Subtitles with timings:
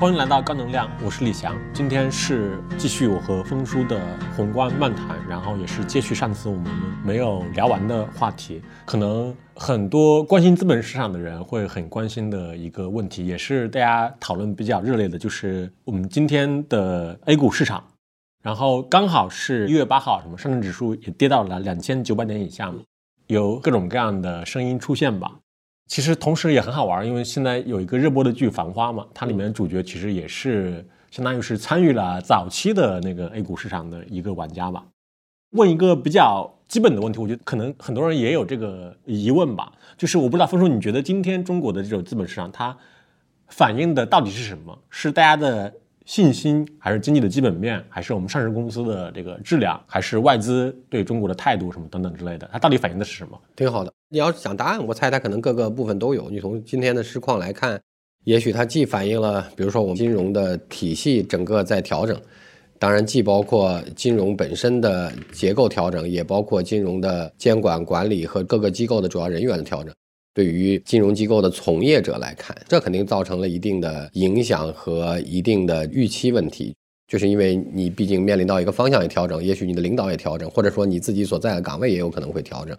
[0.00, 1.54] 欢迎来到高能量，我是李翔。
[1.74, 4.00] 今天是继续我和峰叔的
[4.34, 6.72] 宏观漫谈，然后也是接续上次我们
[7.04, 8.62] 没有聊完的话题。
[8.86, 17.84] 可能很多关心资本市场的人会很关心的一个问题，也是大家讨论比较热烈的，就是我们今天的 A 股市场。
[18.42, 22.78] 然后刚好是一月八号，什么上证指数也跌到了两千九百点以下嘛，
[23.26, 25.39] 有各种各样的声音出现吧。
[25.90, 34.86] 其实同时也很好玩，因为现在有一个热播的剧《繁花》嘛，它里面主角其实也是相当于是参与了早期的那个 A 股市场的一个玩家吧。
[35.50, 42.76] 问一个比较基本的问题，我觉得可能很多人也有这个疑问吧，就是我不知道峰叔，你觉得今天中国的这种资本市场它
[43.48, 44.78] 反映的到底是什么？
[44.90, 45.74] 是大家的？
[46.10, 53.40] 信心还是经济的基本面，还是我们上市公司的这个质量，还是外资对中国的态度什么等等之类的，它到底反映的是什么？
[53.54, 53.92] 挺好的。
[54.08, 56.28] 你要想答案，我猜它可能各个部分都有。
[56.28, 57.80] 你从今天的市况来看，
[58.24, 62.20] 也许它既反映了，比如说我们金融的体系整个在调整，
[62.76, 69.94] 当然既包括金融本身的结构调整，也包括金融的监管管理和各个机构的主要人员的调整。
[70.32, 76.72] 对于金融机构的从业者来看，这肯定造成了一定的影响和一定的预期问题，
[77.08, 82.78] 就是因为你毕竟面临到一个方向也调整，也许你的领导也调整，或者说你自己所在的岗位也有可能会调整，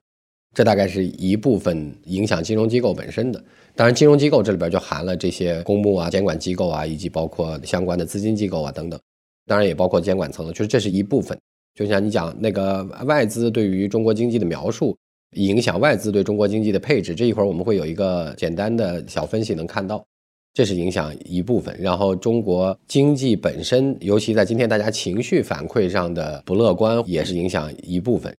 [0.56, 3.44] 这大概是一部分影响金融机构本身的。
[3.76, 8.98] 当然，金融机构这里边就含了这些公募啊、监管机构啊，以及包括相关的资金机构啊等等，
[9.46, 11.38] 当然也包括监管层，就是这是一部分。
[11.76, 14.98] 就像你讲那个外资对于中国经济的描述。
[15.38, 20.06] 影响外资对中国经济的配置，这一会儿我们会有一个简单的小分析，能看到，
[20.54, 21.74] 这是影响一部分。
[21.80, 28.36] 然后中国经济本身，尤其在今天大家情绪反馈上的不乐观，也是影响一部分。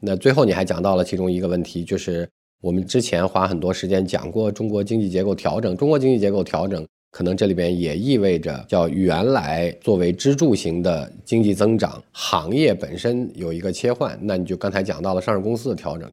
[0.00, 2.28] 那最后你还讲到了其中一个问题，就是
[2.62, 14.16] 我们之前花很多时间讲过中国经济结构调整，中国经济结构调整可能这里边也意味着叫原来作为支柱型的经济增长行业本身有一个切换。
[14.22, 16.08] 那你就刚才讲到了上市公司的调整。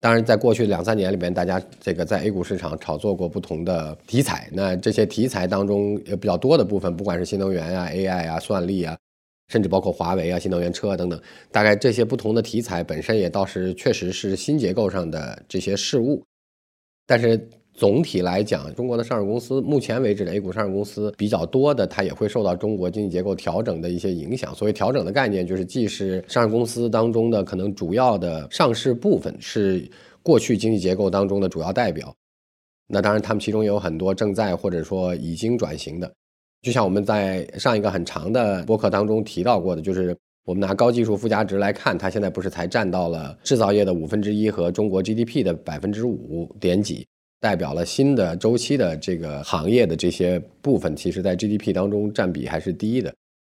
[0.00, 4.48] 当然，在过去两三年里边，大家这个在 A 股市场炒作过不同的题材。
[4.52, 8.96] 那这些题材当中，有比较多的部分，不管是新能源啊、AI 啊、算力啊，
[9.48, 11.20] 甚至包括华为啊、新能源车等等，
[11.50, 16.24] 大概这些不同的题材本身也倒是确实是新结构上的这些事物，
[17.06, 17.48] 但是。
[17.76, 24.54] 总体来讲，中国的上市公司，目前为止的 A 股上市公司比较多的，它也会受到中国经济结构调整的一些影响。
[24.54, 29.86] 所谓调整的概念，就是既是上市公司当中的可能主要的上市部分，是
[30.22, 32.14] 过去经济结构当中的主要代表。
[32.88, 36.10] 那当然，他们其中有很多正在或者说已经转型的。
[36.62, 40.16] 就像我们在上一个很长的播客当中提到过的，就是
[40.46, 47.06] 我们拿高技术附加值来看，它现在不是才占到了制造业的五分之一和中国 GDP 的百分之五点几。
[47.40, 53.14] 代表了新的周期的这个行业的这些部分，其实在 GDP 当中占比还是低的，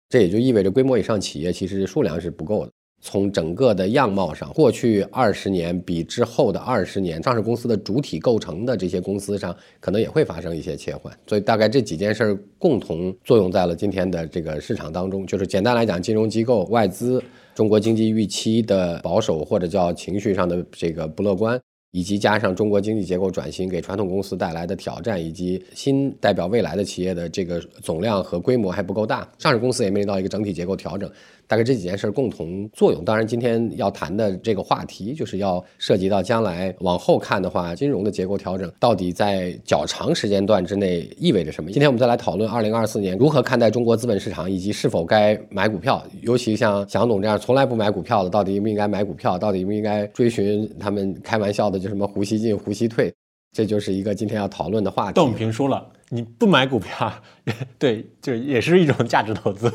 [0.10, 2.72] 这也就意味着规模以上企业其实数量是不够的。
[3.00, 11.16] 从整个的样貌上，过去二十年比之后的二十年，上市公司的主体构成的这些公司上，可能也会发生一些切换。
[11.28, 15.28] 所以大概这几件事儿共同作用在了今天的这个市场当中。
[15.28, 17.24] 就是简单来讲，金融机构、外资、
[17.54, 21.62] 中国经济预期的保守或者叫情绪上的这个不乐观。
[21.92, 31.10] 以及加上中国经济结构转型给传统公司带来的挑战，以及新代表未来的企业的这个总量和规模还不够大，上市公司也面临到一个整体结构调整。
[31.48, 33.04] 大概这几件事共同作用。
[33.06, 41.72] 当然，今天要谈的这个话题，就是要涉及到将来往后看的话，金融的结构调整到底在较长时间段之内意味着什么？
[41.72, 46.04] 今天我们再来讨论二零二四年如何看待中国资本市场，以及是否该买股票。
[46.22, 49.38] 尤其像蒋总这样从来不买股票的，到底应不应该买股票？
[49.38, 53.14] 到底应不应该追寻他们开玩笑的就什么“胡锡进、胡锡退”？
[53.58, 55.16] 这就是一个今天要讨论的话题。
[55.16, 57.12] 邓平说了，你不买股票，
[57.80, 59.68] 对，就也是一种价值投资。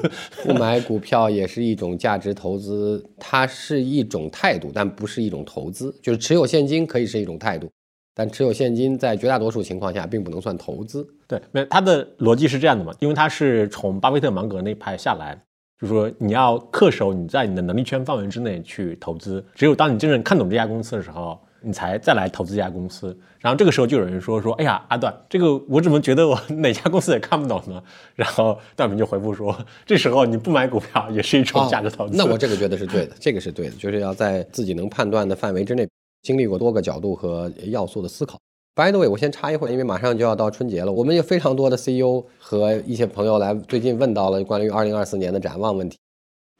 [0.44, 5.92] 不买股票也是一种价值投资，它是一种态度，但不是一种投资。
[6.00, 7.68] 就是持有现金可以是一种态度，
[8.14, 11.04] 但持有现金在绝大多数情况下并不能算投资。
[11.26, 12.94] 对，没，他的逻辑是这样的嘛？
[13.00, 15.36] 因为他是从巴菲特芒格那派下来，
[15.80, 21.36] 就是说你要恪守你在你的能力圈范围之内去投资，只有当你真正看懂这家公司的时候。
[21.62, 27.82] 你才再来投资一家公司，然后这个时候就有人说说，哎呀，阿段，这个我怎么觉得我哪家公司也看不懂呢？
[28.14, 29.56] 然后段平就回复说，
[29.86, 32.16] 这时候你不买股票也是一种价值投资。
[32.16, 35.88] 那我这个觉得是对的，这个是对的，就是要在自己能判断的范围之内，
[36.22, 38.38] 经历过多个角度和要素的思考。
[38.74, 45.98] By the way，我先插一会儿，因为马上就要到春节了，我们有非常多的 CEO 和一些朋友来最近问到了关于二零二四年的展望问题。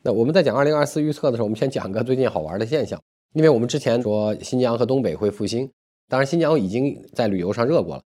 [0.03, 3.01] 那我们在讲二零二四预测的时候，我们先讲个最近好玩的现象。
[3.35, 5.71] 因为我们之前说新疆和东北会复兴，
[6.09, 8.03] 当然新疆已经在旅游上热过了，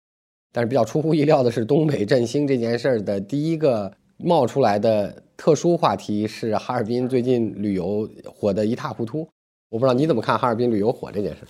[0.52, 9.28] 但是比较出乎意料的是，东北振兴这件事儿的第一个冒出来的特殊话题是哈尔滨最近旅游火得一塌糊涂。
[9.68, 11.42] 我不知道你怎么看哈尔滨旅游火这件事？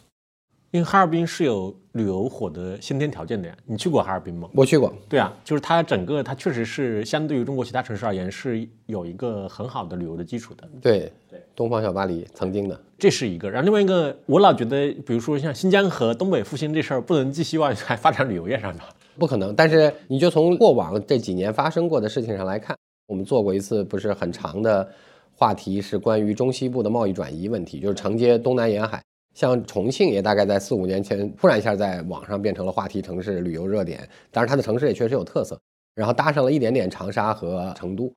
[0.73, 3.57] 因为哈尔滨是有旅游火的先天条件的呀。
[3.65, 4.49] 你去过哈尔滨吗？
[4.53, 4.93] 我去过。
[5.09, 10.69] 对啊，就是它整个它确实是相对于中国其他城市而言是有一个很好的旅游的基础的。
[10.83, 13.51] 对对，东方小巴黎曾经的，这是一个。
[13.51, 18.89] 然后另外一个，我老觉得，比如说像新疆和东北复兴这事儿，不能寄希望在 发展旅游业上吧。
[19.19, 19.55] 不可能。
[19.55, 22.77] 但是你就从过往这几年发生过的事情上来看，
[23.07, 24.87] 我们做过一次不是很长的
[25.33, 29.01] 话题，是关于中西部的贸易转移问题，就是承接东南沿海。
[29.37, 34.00] 像重庆也大概在四五年前，突然一下在网上变成了话题城市、旅游热点。
[34.33, 35.61] 当然，它的城市也确实有特色。
[35.94, 38.12] 然后搭上了一点点长沙和成都，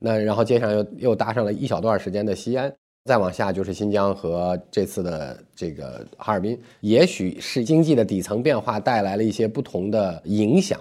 [0.00, 2.72] 那然后接上又又搭上了一小段时间的西安，
[3.04, 6.60] 再往下就是新疆和这次的这个哈尔滨。
[6.80, 10.80] 也许是经济的底层变化带来了一些不同的影响，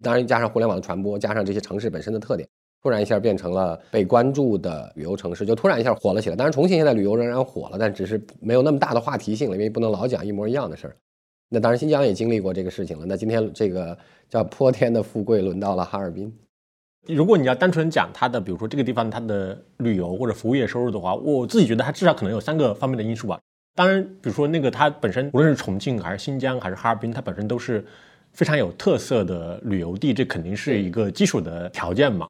[0.00, 2.48] 当然加上互联网的传播，加上这些城市本身的特点。
[2.82, 6.36] 突然一下变成了被关注的旅游城市，就突然一下火了起来。
[6.36, 10.96] 当然，重庆现在旅游仍然火了，但只是没有那么大的话题性了，因为不能老讲一模一样的事儿。
[11.48, 13.04] 那当然，新疆也经历过这个事情了。
[13.06, 13.96] 那今天这个
[14.28, 16.32] 叫泼天的富贵轮到了哈尔滨。
[17.06, 23.38] 如果你要单纯讲它的，比如说这个地方它的旅游或者服务业收入的话，我自己觉得它至少可能有三个方面的因素吧。
[23.74, 27.84] 当然，比如说那个它本身，无论是重庆还是新疆还是哈尔滨，它本身都是
[28.32, 32.28] 非常有特色的旅游地，这肯定是一个基础的条件嘛。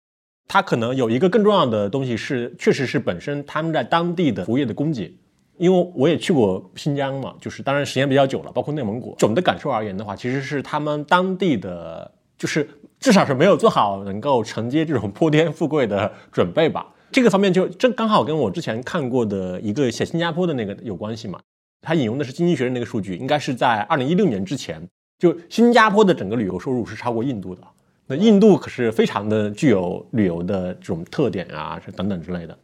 [0.52, 5.16] 它可能有一个更重要的东西是，确实是本身他们在当地的服务业的供给，
[5.58, 9.14] 因为我也去过新疆嘛，就是当然时间比较久了，包括内蒙古。
[9.16, 12.68] 总的感受而言的话，其实是他们当地的，就是
[12.98, 16.84] 至少是没有做好能够承接这种泼天富贵的准备吧。
[17.12, 21.38] 这个方面就正刚好跟我之前看过的一个写新加坡的那个有关系嘛。
[21.80, 24.82] 他引用的是经济学人那个数据，应该是在二零一六年之前，
[25.16, 27.62] 就新加坡的整个旅游收入是超过印度的。
[28.10, 32.58] 那印度可是非常的具有旅游的这种特点啊，是等等之类的。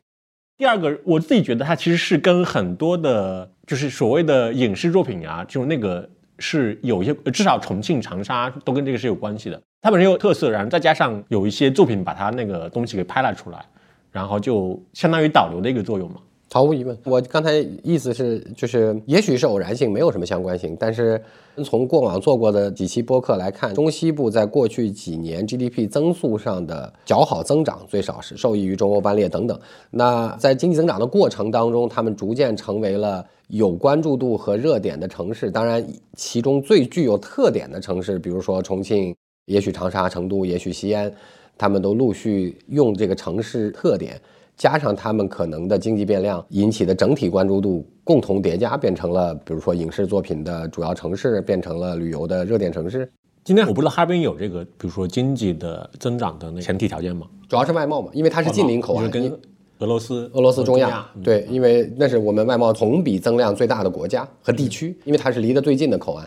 [0.56, 6.08] 第二个，我自己觉得它其实是跟很多的，就是所谓的影视作品啊，就那个
[6.40, 9.62] 是有一些，至少重庆、长沙都跟这个是有关系的。
[9.82, 13.64] 它本身有特色，然后再加上有一些作品把它那个东西给拍了出来，
[14.10, 16.16] 然后就相当于导流的一个作用嘛。
[16.52, 20.76] 毫无疑问，我刚才意思是，就是也许是偶然性，没有什么相关性。
[20.78, 21.20] 但是
[21.64, 29.58] 从过往做过的几期播客来看，中西部在过去几年 GDP 增速上的较好增长，最少是受益于中欧班列等等。
[29.90, 35.50] 那在经济增长的过程当中，他们逐渐成为了有关注度和热点的城市。
[35.50, 35.84] 当然，
[36.14, 39.14] 其中最具有特点的城市，比如说重庆，
[39.46, 41.12] 也许长沙、成都，也许西安，
[41.58, 44.18] 他们都陆续用这个城市特点。
[44.56, 53.10] 加上他们可能的经济变量引起的整体关注度共同叠加，变成了比如说影视作品的主要城市，变成了旅游的热点城市。
[53.44, 57.26] 今天我不知道哈尔滨有这个，比如说经济的增长的那前提条件吗？
[57.48, 59.30] 主要是外贸嘛，因为它是近邻口岸，跟
[59.78, 66.26] 俄罗斯、俄罗斯、中亚对，因为那是我们外贸同比增量最大的国家和地区，因为它是离得最近的口岸。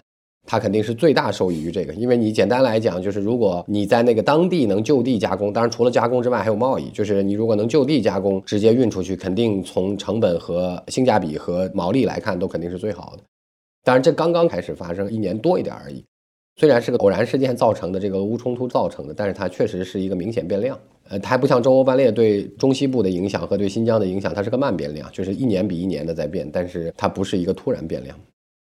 [0.52, 13.22] 它肯定是最大受益于这个，因为你简单来讲，就是如果你在那个当地能就地加工，当然除了加工之外还有贸易，就是你如果能就地加工，直接运出去，肯定从成本和性价比和毛利来看都肯定是最好的。
[13.84, 16.04] 当然这刚刚开始发生，一年多一点而已。
[16.56, 20.76] 虽然是个偶然事件造成的这个俄乌冲突造成的，但是它确实是一个明显变量。
[21.10, 28.18] 呃，它还不像中欧班列对中西部的影响和对新疆的影响，它是个慢变量，就是一年比一年的在变，但是它不是一个突然变量。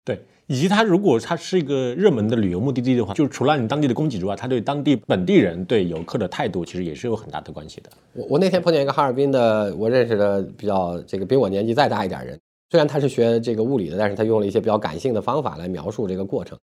[0.06, 0.18] 对。
[0.48, 7.90] 以及它如果它是一个热门的旅游目的地的话，就除了你当地的供给之外，它对当地本地人对游客的态度其实也是有很大的关系的。
[8.14, 12.38] 我我那天碰见一个哈尔滨的，我认识的比较这个比我年纪再大一点人，
[12.70, 16.58] 虽然他是学这个物理的，但是他用了一些比较感性的方法来描述这个过程。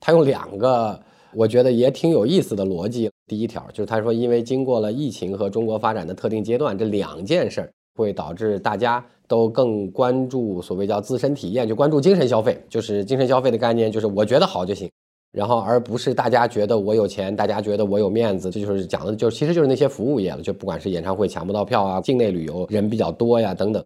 [0.00, 0.98] 他用两个
[1.34, 3.10] 我觉得也挺有意思的逻辑。
[3.26, 9.04] 第一条就是他说，因为经过了疫情和中国发展的特定阶段，这两件事儿会导致大家。
[9.26, 14.90] 都更关注所谓叫自身体验，就关注精神消费，就是精神消费的概念，就是我觉得好就行，
[15.32, 23.82] 然后而不是大家觉得我有钱，大家觉得我有面子，这就是讲的，就其实就是那些服务业了，就不管是演唱会抢不到票啊，境内旅游人比较多呀等等，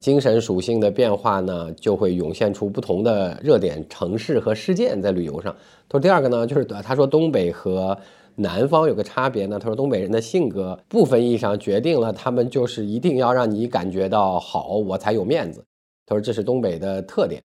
[0.00, 5.54] 精神属性的变化呢，就会涌现出不同的热点城市和事件在旅游上。
[5.88, 7.96] 他说第二个呢，就是他说东北和。
[8.40, 15.64] 南方有个差别呢，他说东北人的性格部分意义上决定了他们就是一定要让你感觉到好，我才有面子。
[16.06, 17.42] 他说这是东北的特点。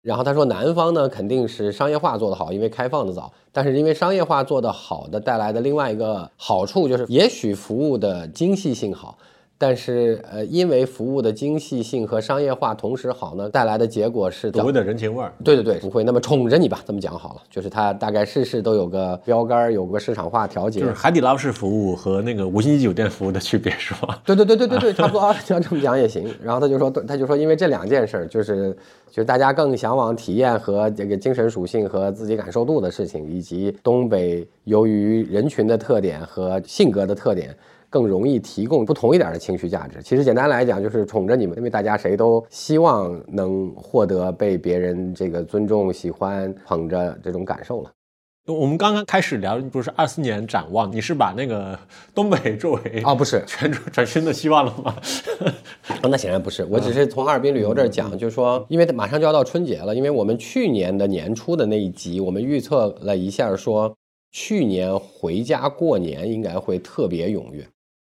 [0.00, 3.30] 然后他说南方呢肯定是商业化做得好，因为开放的早。
[3.50, 9.18] 但是因为商业化做得好的带来的另外一个好处就是，也许服务的精细性好，
[9.60, 15.32] 但是，呃，因为服务的精细性和商业化同时好呢，带来的结果是所谓的人情味儿。
[15.42, 16.80] 对对对，不会那么宠着你吧？
[16.86, 20.78] 这么讲好了，就是它大概事事都有个标杆，有个市场化调节。
[20.78, 24.20] 就是海底捞式服务和那个五星级酒店服务的区别是吧？
[24.24, 26.32] 对对对对对对，差不多啊， 要这么讲也行。
[26.40, 28.70] 然后他就说，他就说，因为这两件事儿，就是
[29.10, 37.52] 就是大家更向往体验和这个精神属性和自己感受度的事情，以及东北由于人群的特点和性格的特点。
[37.90, 40.02] 更容易提供不同一点的情绪价值。
[40.02, 47.90] 其实简单来讲，就是宠着你们，因为大家谁都希望能获得被别人这个尊重、喜欢、捧着这种感受了。
[48.46, 51.78] 我们刚刚开始聊，不是二四年展望，你是把那个
[52.14, 54.96] 东北作为啊，不是全转身的希望了吗？
[56.04, 63.94] 那显然不是，我只是从哈尔滨旅游这儿讲，就是说，因为马上就要到春节了，因为我们去年的年初的那一集，我们预测了一下，说
[64.32, 67.68] 去年回家过年应该会特别踊跃。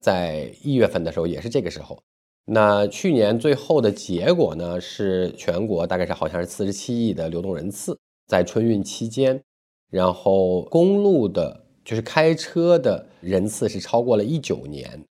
[0.00, 2.00] 在一月份的时候也是这个时候，
[2.44, 9.42] 那去年最后的结果呢是全国大概是好像是四十七亿的流动人次在春运期间，
[9.90, 15.04] 然后公路的就是开车的人次是超过了一九年，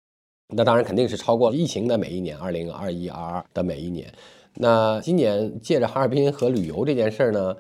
[0.56, 4.12] 那当然肯定是超过了疫情的每一年，二零二一、二二的每一年。
[4.53, 7.56] 那今年借着哈尔滨和旅游这件事儿呢，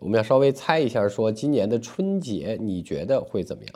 [0.00, 3.74] 我们要稍微猜一下，说今年的春节你觉得会怎么样？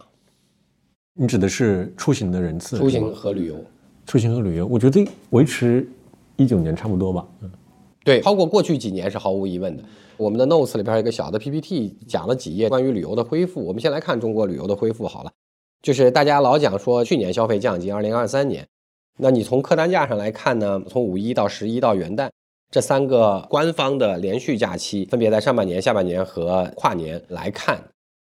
[1.17, 3.65] 你指的是出行的人次，出行和旅游，
[4.05, 5.89] 出行和旅游，我觉得维持
[6.35, 7.25] 一九年差不多吧。
[7.41, 7.51] 嗯，
[8.05, 9.83] 对，超过过去几年是毫无疑问的。
[10.17, 13.65] 我们的 notes 里边有一个小的 PPT，讲了几页关于旅游的恢复。
[13.65, 15.31] 我们先来看中国旅游的恢复好了，
[15.83, 18.67] 就是大家老讲说去年消费降级，二零二三年，
[19.19, 20.83] 那你从客单价上来看呢？
[20.89, 22.29] 从五一到十一到元旦
[22.73, 27.81] 这三个官方的连续假期，分别在上半年、下半年和跨年来看。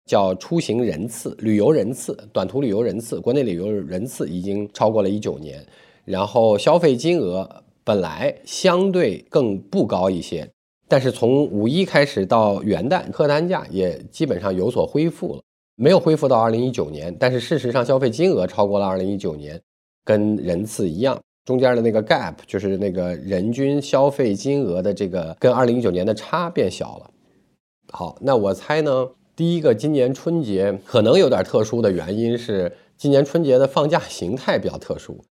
[0.07, 5.63] 叫出行人次、旅游人次、短途旅游人次、国内旅游人次已经超过了一九年，
[6.05, 7.47] 然后消费金额
[7.83, 10.49] 本来相对更不高一些，
[10.87, 15.41] 但是从五一开始到元旦，客单价也基本上有所恢复了，
[15.75, 19.61] 没有恢复到二零一九年，但是事实上消费金额超过了二零一九年，
[20.05, 27.11] 跟人次一样，中间的那个 gap 就是那个人均消费金额的这个跟二零一九年的差变小了。
[27.91, 29.09] 好，那我猜呢？
[29.37, 35.23] 第一个，今年春节可能有点特殊的原因是，今年春节的放假形态比较特殊，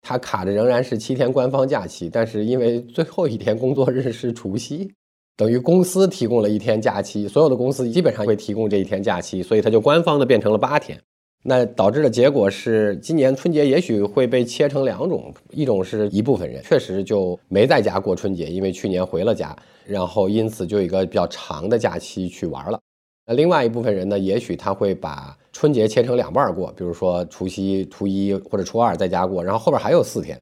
[0.00, 4.90] 它卡的仍然是七天官方假期，但是因为最后一天工作日是除夕，
[5.36, 10.98] 等于公司提供了一天假期，所有的公司基本上会提供这一天假期，所以它就官方的变成了八天。
[11.44, 19.54] 那导致的结果是，今年春节也许会被切成两种，一种是一部分人确实就没在家过春节，因为去年回了家，
[19.84, 22.80] 然后因此就有一个比较长的假期去玩了。
[23.26, 30.40] 那另外一部分人呢，也许他会把春节切成两半过，比如说除夕、初一或者初二在家过，然后后边还有四天，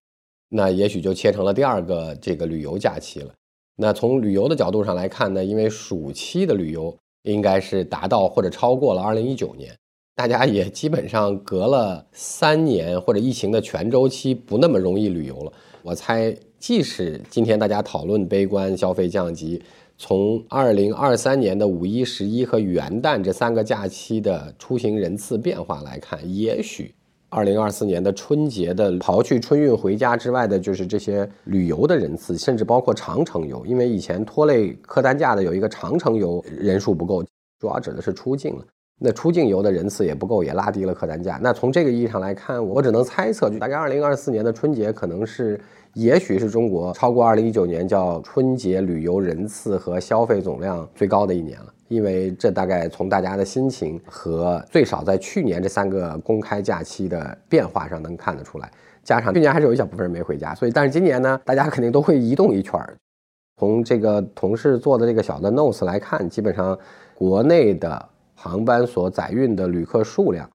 [0.49, 3.31] 那也许就切成了第二个这个旅游假期了。
[3.77, 9.77] 那从旅游的角度上来看呢，因为暑期的旅游应该是达到或者超过了2019年，
[10.15, 15.53] 大家也基本上隔了三年或者疫情的全周期不那么容易旅游了。
[15.83, 19.63] 我猜，即使今天大家讨论悲观消费降级。
[20.02, 26.95] 从二零二三年的五一、十一和元旦这三个假期的出行人次变化来看，也许
[27.28, 37.23] 二零二四年的春节的刨去春运回家之外的，就是这些旅游的人次，甚至包括长城游，因为以前拖累客单价的有一个长城游人数不够，
[37.59, 38.64] 主要指的是出境了。
[39.02, 41.38] 那出境游的人次也不够，也拉低了客单价。
[41.42, 45.61] 那从这个意义上来看，我只能猜测，就大概二零二四年的春节可能是。
[45.95, 58.71] 也许是中国超过二零一九年叫春节旅游人次和消费总量最高的一年了，因为这大概从大家的心情和最少在去年这三个公开假期的变化上能看得出来。
[59.03, 62.97] 加上去年还是有一小部分人没回家，所以但是今年呢，大家肯定都会移动一圈儿。
[63.59, 66.79] 从这个同事做的这个小的 notes 来看，基本上
[67.15, 70.49] 国内的航班所载运的旅客数量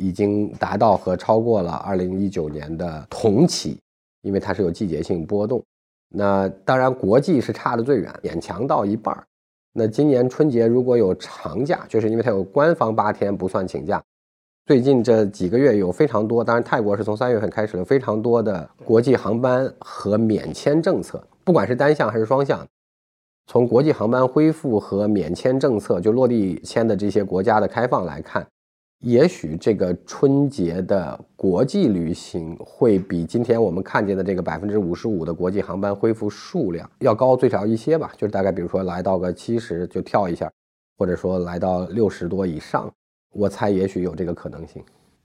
[0.00, 3.78] 已经达到和超过了二零一九年的同期。
[4.22, 5.62] 因为它是有季节性波动，
[6.08, 9.24] 那当然国际是差的最远，勉强到一半儿。
[9.72, 14.02] 那今年春节如果有长假，就是因为它有官方八天不算请假。
[14.66, 22.66] 最近这几个月有非常多，当然泰国是从三月份开始了非常多的国际航班和免签政策，不管是单向还是双向，
[23.46, 28.46] 从国际航班恢复和免签政策就落地签的这些国家的开放来看。
[29.00, 40.50] 也许这个春节的国际旅行会比今天我们看见的这个百分之五十五的国际航班恢复数量要高最少一些吧，就是大概比如说来到个七十就跳一下，
[40.96, 42.92] 或者说来到六十多以上，
[43.32, 44.82] 我猜也许有这个可能性。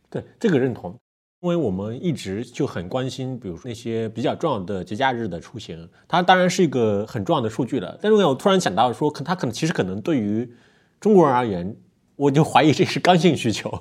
[0.09, 0.95] 对这个认同。
[1.41, 7.99] 因为我们一直就很关心，比如说那些比较重要的节假日的出行，它当然是一个很重要的数据了。
[8.01, 10.49] 但是我突然想到说，可它可能其实可能对于
[11.01, 11.75] 中国人而言，
[12.15, 13.71] 我就怀疑这是刚性需求。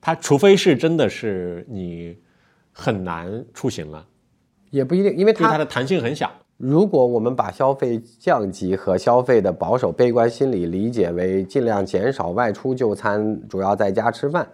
[0.00, 2.16] 它除非是真的是你
[2.72, 4.06] 很难出行了，
[4.70, 6.30] 也不一定，因为它它的弹性很小。
[6.56, 14.46] 如果我们把消费降级和消费的保守悲观心理理解为尽量减少外出就餐，主要在家吃饭，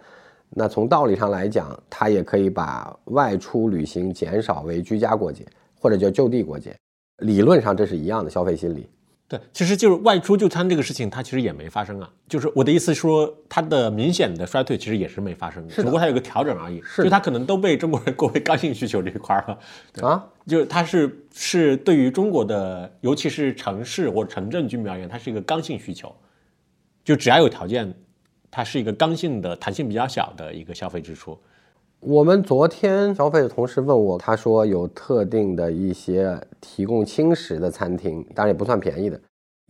[0.49, 5.45] 那从道理上来讲，它也可以把外出旅行减少为居家过节，
[5.79, 6.75] 或者叫就地过节。
[7.19, 8.87] 理论上这是一样的消费心理。
[9.29, 12.09] 对，其实就是外出就餐这个事情，它其实也没发生啊。
[12.29, 16.81] 就是我的意思说，它的明显的衰退其实也是没发生的，只不过它有个调整而已。
[16.81, 20.07] 是，就它可能都被中国人过为刚性需求这一块了。
[20.07, 26.15] 啊，就是它是是对于中国的，尤其是城市或城镇居民而言，它是一个刚性需求。
[27.03, 27.93] 就只要有条件，
[28.49, 31.37] 它是一个刚性的、弹性比较小的一个消费支出。
[32.09, 39.19] 我们昨天消费的同事问我，他说有特定的一些提供轻食的餐厅，当然也不算便宜的，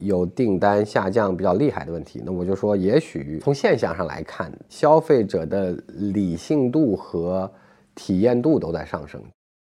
[0.03, 2.22] 有订单下降比较厉害的问题。
[2.24, 7.51] 那我就说，也许从现象上来看，消费者的理性度和
[7.96, 9.20] 体验度都在上升。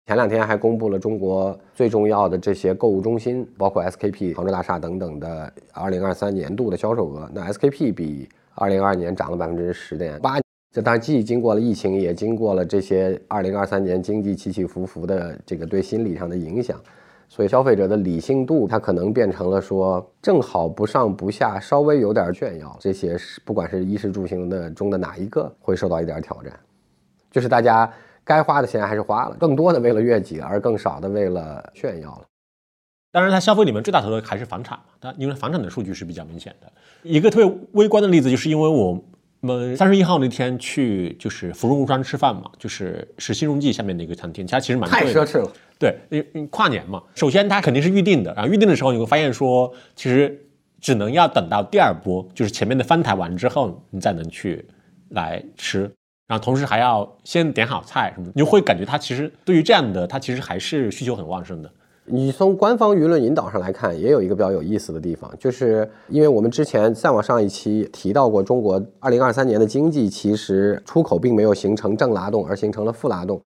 [0.06, 7.30] 前两天还公布了中国最重要的这些购物中心，包括 SKP、杭州大厦等等的2023年度的销售额。
[7.34, 10.43] 那 SKP 比2022年涨了百分之十点八。
[10.74, 16.76] 这当然既经过了疫情，也经过了这些二零二三年经济起起伏伏的这个对心理上的影响，
[17.28, 22.76] 所以消费者的理性度，它可能变成了说正好不上不下，稍微有点炫耀。
[22.80, 26.52] 这些是不管是衣食住行的中的哪一个会受到一点挑战，
[27.30, 27.88] 就是大家
[28.24, 32.22] 该花的钱还是花了，更多的为了悦己，而更少的为了炫耀了。
[33.12, 36.72] 当然，它消费里面最大头的还是房产嘛，它因为房产的数据是比较明显的。
[37.04, 39.00] 一个特别微观的例子，就是因为我。
[39.44, 45.52] 我们三十一号那天去就是芙蓉山吃饭嘛，就是是新荣记下面的一个餐厅，它其实蛮太奢侈了。
[45.78, 50.46] 对，因为跨年嘛，首先它肯定是预定的，然后预定的时候你会发现说，其实
[50.80, 54.64] 只能要等到第二波，就是前面的翻台完之后，你再能去
[55.10, 55.80] 来吃，
[56.26, 61.70] 然后同时还要先点好菜什么，你就会感觉它其实对于这样的，它其实还是需求很旺盛的。
[62.06, 73.38] 你从官方舆论引导上来看，也有一个比较有意思的地方，就是因为我们之前再往上一期提到过，中国二零二三年的经济其实出口并没有形成正拉动，而形成了负拉动；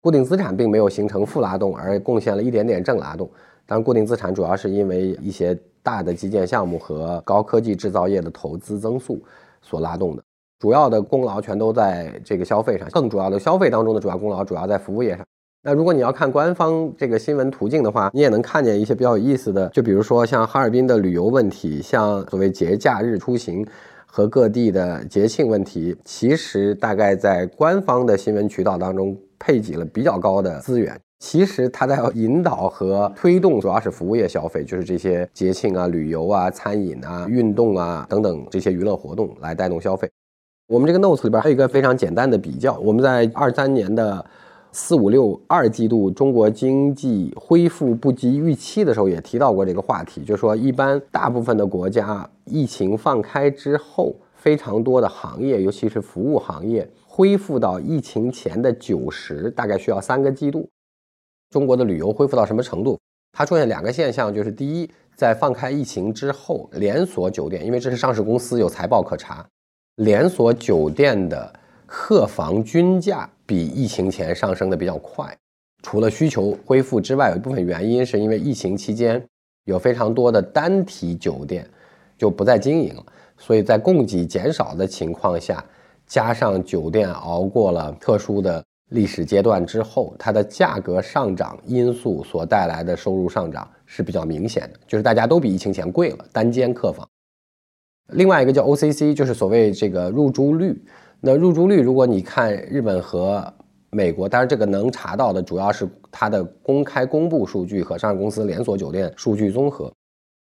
[0.00, 3.28] 固定资产并没有形成负拉动，而贡献了一点点正拉动。
[3.66, 9.20] 当然，固定资产主要是因为一些大的基建项目和高科技制造业的投资增速
[9.60, 10.22] 所拉动的，
[10.60, 12.88] 主要的功劳全都在这个消费上。
[12.90, 15.26] 更主要的消费当中的主要功劳主要在服务业上。
[15.66, 23.66] 那如果你要看官方这个新闻途径的话，你也能看见一些比较有意思的，就比如说像哈尔滨的旅游问题，像所谓节假日出行
[24.06, 30.96] 和各地的节庆问题，其实大概在官方的新闻渠道当中配给了比较高的资源。
[31.18, 40.08] 其实它在引导和推动，主要是服务业消费，就是这些节庆啊、旅游啊、餐饮啊、运动啊等等这些娱乐活动来带动消费。
[40.68, 44.24] 我们这个 notes 里边还有一个非常简单的比较，我们在二三年的。
[44.78, 60.68] 四五六二季度中国经济恢复不及预期的时候，也提到过这个话题，就说一般大部分的国家疫情放开之后，非常多的行业，尤其是服务行业，恢复到疫情前的九十，大概需要三个季度。
[61.48, 62.98] 中国的旅游恢复到什么程度？
[63.32, 69.42] 它出现两个现象，就是第一，在放开疫情之后，连锁酒店，因为这是上市公司有财报可查，
[69.96, 71.60] 连锁酒店的。
[71.88, 75.32] 客房均价比疫情前上升的比较快，
[75.82, 79.24] 除了需求恢复之外，有一部分原因是因为疫情期间
[79.64, 81.64] 有非常多的单体酒店
[82.18, 83.06] 就不再经营了，
[83.38, 85.64] 所以在供给减少的情况下，
[86.06, 97.08] 加上酒店熬过了特殊的历史阶段之后，它的价格上涨因素所带来的收入上涨是比较明显的，就是大家都比疫情前贵了单间客房。
[98.12, 100.80] 另外一个叫 OCC，就是所谓这个入住率。
[101.26, 103.52] 那入住率，如果你看日本和
[103.90, 109.92] 美国，当然这个能查到的主要是它的公开公布数据和上市公司连锁酒店数据综合。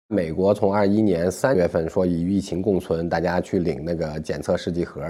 [0.10, 5.02] 美国从二一年三月份说与疫情共存，大家去领那个检测试剂盒，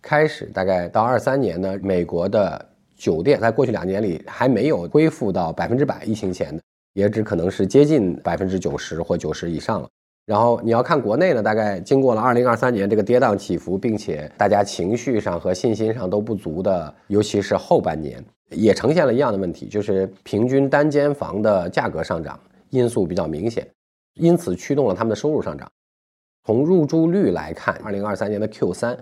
[0.00, 6.62] 开始大概到二三年呢，美国的酒店在过去两年里还没有恢复到百分之百疫情前的，
[6.94, 9.88] 也只可能是接近百分之九十或九十以上了。
[10.28, 22.38] 然后你要看国内呢，大概经过了二零二三年这个跌宕起伏，并且大家情绪上和信心上都不足的，尤其是后半年，也呈现了一样的问题，就是平均单间房的价格上涨
[22.68, 23.66] 因素比较明显，
[24.20, 25.66] 因此驱动了他们的收入上涨。
[26.44, 28.94] 从入住率来看，二零二三年的 Q 三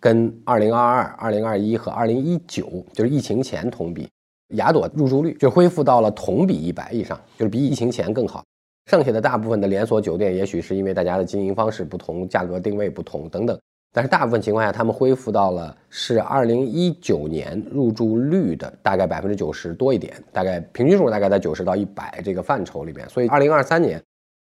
[0.00, 4.08] 跟二零二二、二零二一和二零一九，就是疫情前同比，
[4.54, 8.42] 雅朵入住率就恢复到了同比一百以上，就是比疫情前更好。
[8.86, 13.58] 剩下的大部分的连锁酒店，也许是因为大家的经营方式不同、价格定位不同等等，
[13.92, 23.08] 但是大部分情况下，他们恢复到了是二零一九年入住率的大概百分之九十多一点，大概平均数大概在九十到一百这个范畴里边。
[23.08, 24.02] 所以二零二三年，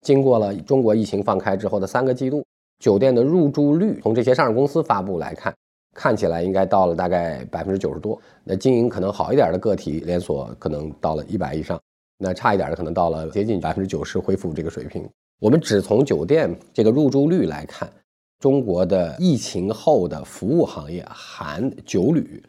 [0.01, 2.43] 经过了中国疫情放开之后的三个季度，
[2.79, 5.53] 酒店的入住率从这些上市公司发布来看，
[5.93, 8.19] 看起来应该到了大概百分之九十多。
[8.43, 11.79] 那经营可能好一点的个体连锁，可能到了一百以上。
[12.17, 15.07] 那差一点的可能到了接近百分之九十恢复这个水平。
[15.39, 17.91] 我们只从酒店这个入住率来看，
[18.39, 22.41] 中国的疫情后的服务行业含酒旅，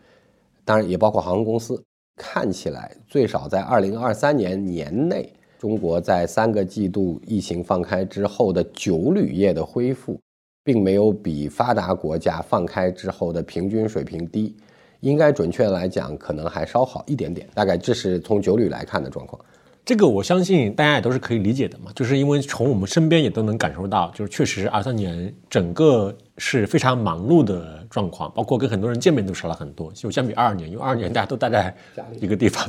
[0.65, 1.83] 当然也包括航空公司，
[2.17, 10.21] 看起来最少在二零二三年年内，中国在三个季度疫情放开之后的酒旅业的恢复，
[10.63, 14.55] 并没有比发达国家放开之后的平均水平低，
[15.01, 17.49] 应该准确来讲，可能还稍好一点点。
[17.55, 19.45] 大概这是从酒旅来看的状况。
[19.85, 29.93] 这个我相信大家也都是可以理解的嘛，就是因为从我们身边也都能感受到，就是确实二三年整个是非常忙碌的状况，包括跟很多人见面都少了很多。
[29.93, 31.77] 就相比二二年，因为二二年大家都待在
[32.19, 32.67] 一个地方，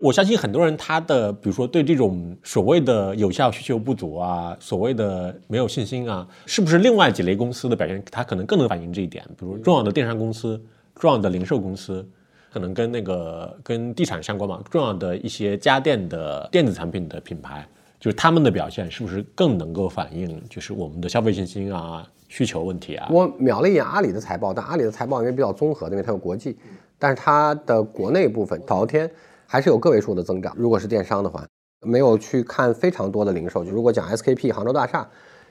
[0.00, 9.24] 我相信很多人他的比如说对这种所谓的有效需求不足啊，所谓的没有信心啊，是不是另外几类公司的表现，他可能更能反映这一点？
[9.38, 10.60] 比如重要的电商公司、
[10.96, 12.04] 重要的零售公司。
[12.52, 17.66] 可能跟那个跟地产相关嘛，重要的一些家电的电子产品的品牌，
[18.00, 23.08] 就是他们的表现是不是更能够反映就是我们的消费信心啊、需求问题啊？
[23.10, 26.56] 我瞄了一眼阿里的财报，但阿里的财报因为比较综合，因为它有国际，
[26.98, 29.10] 但是它的国内部分淘天
[29.46, 30.54] 还是有个位数的增长。
[30.56, 31.44] 如果是电商的话，
[31.86, 35.06] 没有去看非常多的零售，就如果讲 SKP、杭州大厦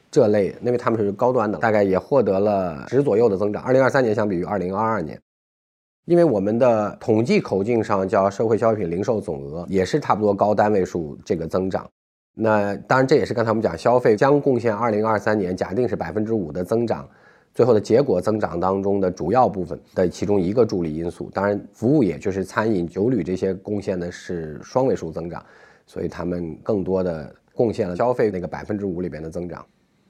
[0.10, 3.64] 这类，因为他们是高端的，大概也获得了十左右的增长。
[3.64, 5.20] 二零二三年相比于二零二二年。
[6.06, 11.90] 因为我们的统计口径上叫社会消费品零售总额，也是差不多高单位数这个增长。
[12.36, 17.10] 那当然这也是刚才我们讲消费将贡献二零二三年假定是百分之五的增长，
[17.54, 21.30] 最后的结果增长当中的主要部分的其中一个助力因素。
[21.34, 25.44] 当然服务业就是餐饮、酒旅这些贡献的是双位数增长，
[25.88, 29.66] 所以他们更多的贡献了消费那个百分之五里边的增长。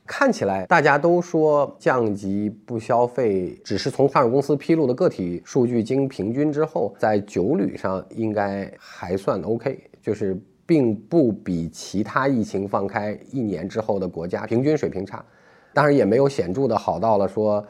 [0.07, 15.25] 看起来大家都说降级不消费，只是从上市公司披露的个体数据经平均之后，在酒旅上应该还算 OK，就是并不比其他疫情放开一年之后的国家平均水平差，
[15.73, 17.65] 当然也没有显著的好到了说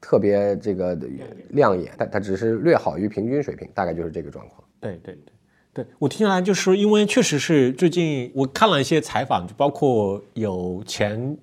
[0.00, 0.98] 特别这个
[1.50, 4.64] 亮眼，但它只是略好于平均水平，大概就是这个状况。
[4.80, 5.32] 对对对
[5.84, 11.38] 对，我听下来就是因为确实是最近我看了一些采访，就包括有前。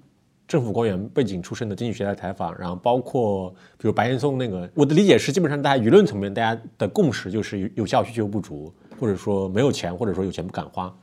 [0.47, 10.95] 政府官员背景出身的经济学家采访，然后包括比如白岩松那个，我的理解是，基本上大家舆论层面大家的共识就是有效需求不足，或者说没有钱，或者说有钱不敢花。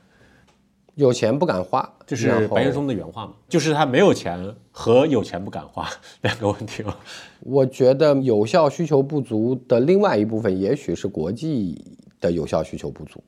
[0.95, 3.33] 有钱不敢花，这是白岩松的原话嘛？
[3.49, 5.89] 就是他没有钱和有钱不敢花
[6.21, 6.95] 两个问题吗？
[7.39, 11.83] 我觉得有效需求不足的另外一部分，也许是国际
[12.21, 13.19] 的有效需求不足。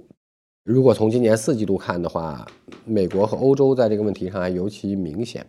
[0.64, 2.46] 如果从今年四季度看的话，
[2.86, 5.44] 美国和欧洲在这个问题上还尤其明显。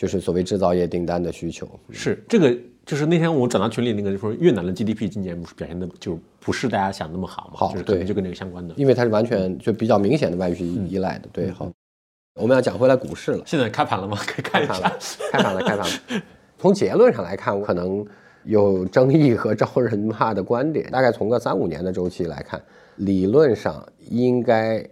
[0.00, 1.68] 就是所谓制造业订单的需求。
[1.90, 11.70] 是这个，就是那天我转到群里那个，就说越南的 GDP 今年不是表现的就不是大家想那么好嘛，好，对，就跟这个相关的，因为它是完全就比较明显的外需依赖的，对，好，
[12.40, 14.16] 我们要讲回来股市了，现在开盘了吗？
[14.26, 14.90] 可以看一下，
[15.30, 16.22] 开盘了，开盘了。
[16.56, 18.02] 从结论上来看，可能
[18.44, 22.58] 有争议和招人骂的观点，大概从个三五年的周期来看，
[22.96, 24.82] 理论上应该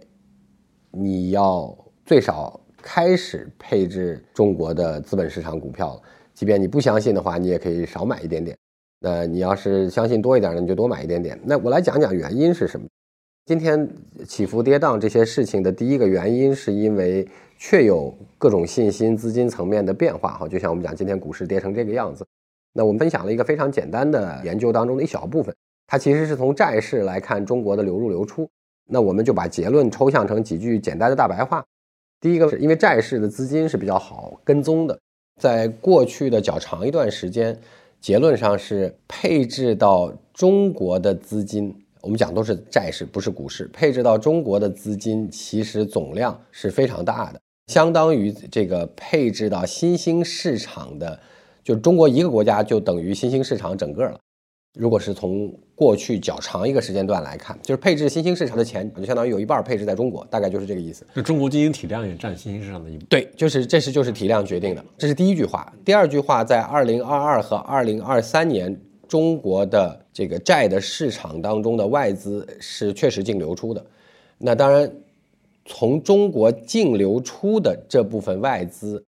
[0.91, 2.61] 你要最少。
[2.81, 6.01] 开始配置中国的资本市场股票了，
[6.33, 8.57] 即便你不相信的话，你也可以少买一点点。
[8.99, 11.39] 那你要是相信多一点呢，你就多买一点点。
[11.43, 12.85] 那我来讲讲原因是什么？
[13.45, 13.89] 今天
[14.27, 20.37] 起伏跌宕这些事情的第一个原因，是因为确有各种信心、资金层面的变化。
[20.37, 22.25] 哈，就像我们讲今天股市跌成这个样子，
[22.73, 25.55] 那我们分享了一个非常简单的研究当中的一小部分，
[25.87, 28.49] 它其实是从债市来看中国的流入流出。
[28.91, 31.65] 那我们就把结论抽象成几句简单的大白话。
[32.21, 34.99] 第一个是因为债市的资金是比较好跟踪的，
[35.41, 37.57] 在过去的较长一段时间，
[38.01, 51.17] 结论上是配置到中国的资金，我们讲都是债市，不是股市，配置到中国的资金其实总量是非常大的，相当于这个配置到新兴市场的，
[51.63, 54.19] 就中国一个国家就等于新兴市场整个了。
[54.77, 61.05] 如果是从过去较长一个时间段来看，就是配置新兴市场的钱，就相当于有一半配置在中国，大概就是这个意思。
[61.15, 63.07] 就中国经营体量也占新兴市场的一部分。
[63.09, 65.73] 对，就是这是就是体量决定的，这是第一句话。
[65.83, 73.83] 第二句话，在二零二二和二零二三年，中国的这个债的市场当中的外资是确实净流出的。
[74.37, 74.91] 那当然，
[75.65, 79.03] 从中国净流出的这部分外资，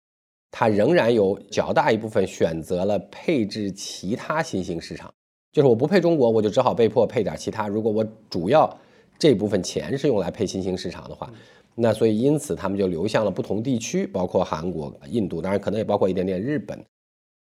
[0.50, 5.12] 它仍然有较大一部分选择了配置其他新兴市场。
[5.52, 7.68] 就是我不配中国，我就只好被迫配点其他。
[7.68, 8.78] 如果我主要
[9.18, 11.30] 这部分钱是用来配新兴市场的话，
[11.74, 16.82] 那所以因此他们就流向了不同地区，包括韩国、印度，当然可能也包括一点点日本，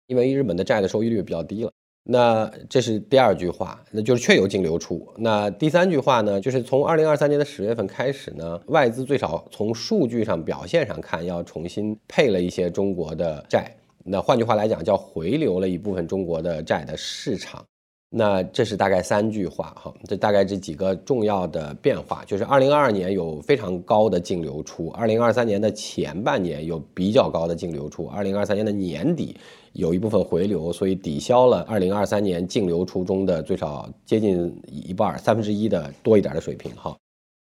[0.08, 1.72] 因为日本的债的收益率比较低了。
[2.06, 5.08] 那这是第二句话，那就是确有净流出。
[5.18, 13.74] 那第三句话呢，就是从二零二三年的十月份开始呢，外资最少从数据上表现上看，要重新配了一些中国的债。
[14.04, 17.66] 那换句话来讲，叫回流了一部分中国的债的市场。
[18.15, 29.36] 那这是大概三句话哈，这大概这几个重要的变化，就是二零二二年有非常高的净流出，二零二三年的前半年有比较高的净流出，二零二三年的年底
[29.71, 36.95] 有一部分回流，所以抵消了二零二三年净流出中的最少接近一半三分之一的多一点的水平哈。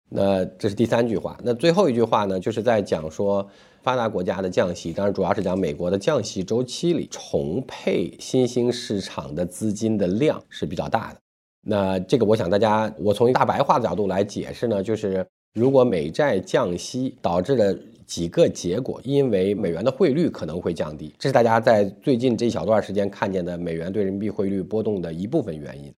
[0.07, 3.49] 那这是第三句话，那最后一句话呢，就是在讲说。
[3.81, 11.19] 发达国家的降息，当然主要是讲美国的降息周期里重配新兴市场的资金的量是比较大的。
[11.61, 25.93] 那这个，我想大家，我从大白话的角度来解释呢，就是如果美债降息导致了几个结果，因为美元的汇率可能会降低，这是大家在最近这一小段时间看见的美元对人民币汇率波动的一部分原因。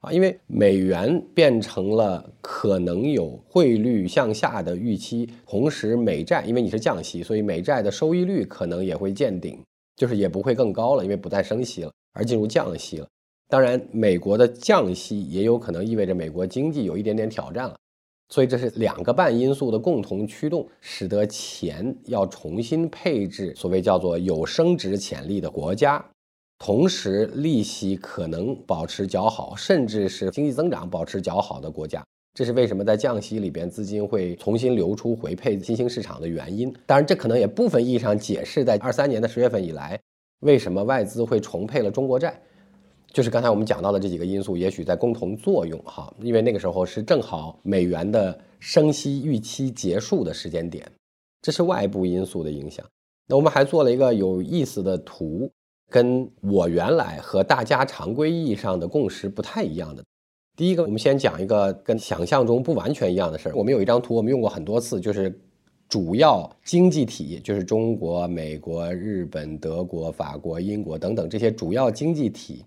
[0.00, 9.60] 啊，因为美元变成了可能有汇率向下的预期，同时美债因为你是降息，所以美债的收益率可能也会见顶，
[9.96, 13.08] 就是也不会更高了，因为不再升息了，而进入降息了。
[13.48, 17.74] 当然，美国的降息也有可能意味着美国经济有一点点挑战了，
[18.28, 26.04] 所以这是两个半因素的共同驱动，使得钱要重新配置所谓叫做有升值潜力的国家。
[26.58, 36.74] 同时，利息可能保持较好，甚至是经济增长保持较好的国家，这是为什么在降息里边资金会重新流出回配新兴市场的原因。
[36.84, 39.98] 当然，这可能也部分意义上解释在二三年的十月份以来，
[40.40, 42.42] 为什么外资会重配了中国债，
[43.12, 46.12] 就是刚才我们讲到的这几个因素，也许在共同作用哈。
[46.20, 50.84] 因为那个时候是正好美元的升息预期结束的时间点，
[51.40, 52.84] 这是外部因素的影响。
[53.28, 55.48] 那我们还做了一个有意思的图。
[55.90, 60.04] 跟我原来和大家常规意义上的共识不太一样的。
[60.56, 63.54] 第一个，我们先讲一个跟想象中不完全一样的事儿。
[63.54, 65.32] 我们有一张图，我们用过很多次，就是
[65.88, 72.64] 主要经济体，就是中国、美国、日本、德国、法国、英国等等这些主要经济体，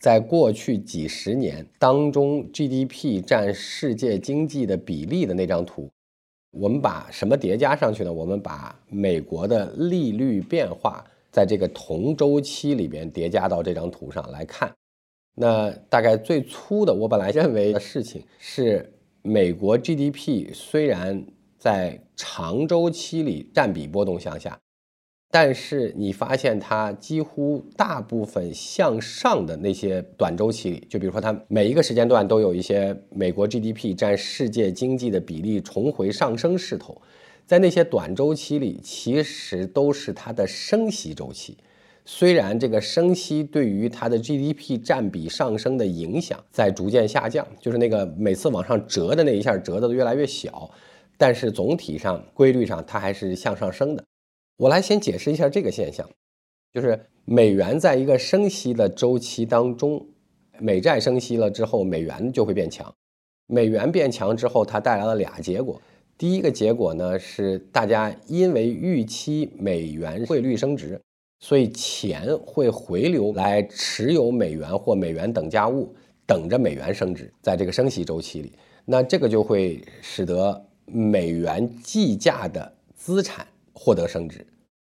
[0.00, 5.88] 在过去几十年当中 GDP 占世界经济的比例的那张图。
[6.50, 8.12] 我们把什么叠加上去呢？
[8.12, 11.04] 我们把美国的利率变化。
[11.30, 14.72] 在这个同周期里边叠加到这张图上来看，
[15.34, 21.26] 那大概最粗的，我本来认为的事情是，美国 GDP 虽然
[21.58, 24.58] 在长周期里占比波动向下，
[25.30, 37.00] 但是你发现它几乎大部分向上的那些短周期里，就比如说它每一个时间段都有一些美国 GDP 占世界经济的比例重回上升势头。
[37.48, 41.56] 在那些短周期里，其实都是它的升息周期。
[42.04, 50.70] 虽然这个升息对于它的 GDP 占比上升的影响在逐渐下降，就是那个每次往上折的那一下折的越来越小，
[51.16, 54.04] 但是总体上规律上它还是向上升的。
[54.58, 56.06] 我来先解释一下这个现象，
[56.74, 60.06] 就是美元在一个升息的周期当中，
[60.58, 62.94] 美债升息了之后，美元就会变强。
[63.46, 65.80] 美元变强之后，它带来了俩结果。
[66.18, 71.00] 第一个结果呢是，大家因为预期美元汇率升值，
[71.38, 75.94] 所以钱会回流来持有美元或美元等价物，
[76.26, 77.32] 等着美元升值。
[77.40, 78.52] 在这个升息周期里，
[78.84, 84.44] 那这个就会使得美元计价的资产获得升值。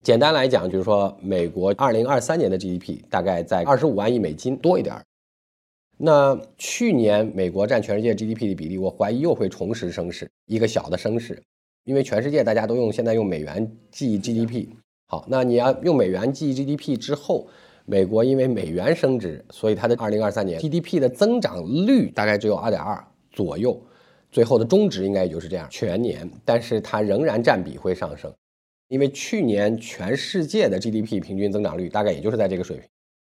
[0.03, 5.01] 简单来讲，就是说，美国二零二三年的 GDP 大概在二十五万亿美金多一点儿。
[6.05, 11.41] 那去年美国占全世界 GDP 的比例，我怀疑又会重拾升势，一个小的升势，
[11.85, 14.67] 因为全世界大家都用现在用美元计 GDP。
[15.07, 17.47] 好，那你要用美元计 GDP 之后，
[17.85, 23.81] 美国因为美元升值，所以它的2023年 GDP 的增长率大概只有2.2左右，
[24.29, 28.29] 最后的中值应该也就是这样，全年，但是它仍然占比会上升，
[28.89, 32.85] 因为去年全世界的 GDP 平均增长率大概也就是在这个水平，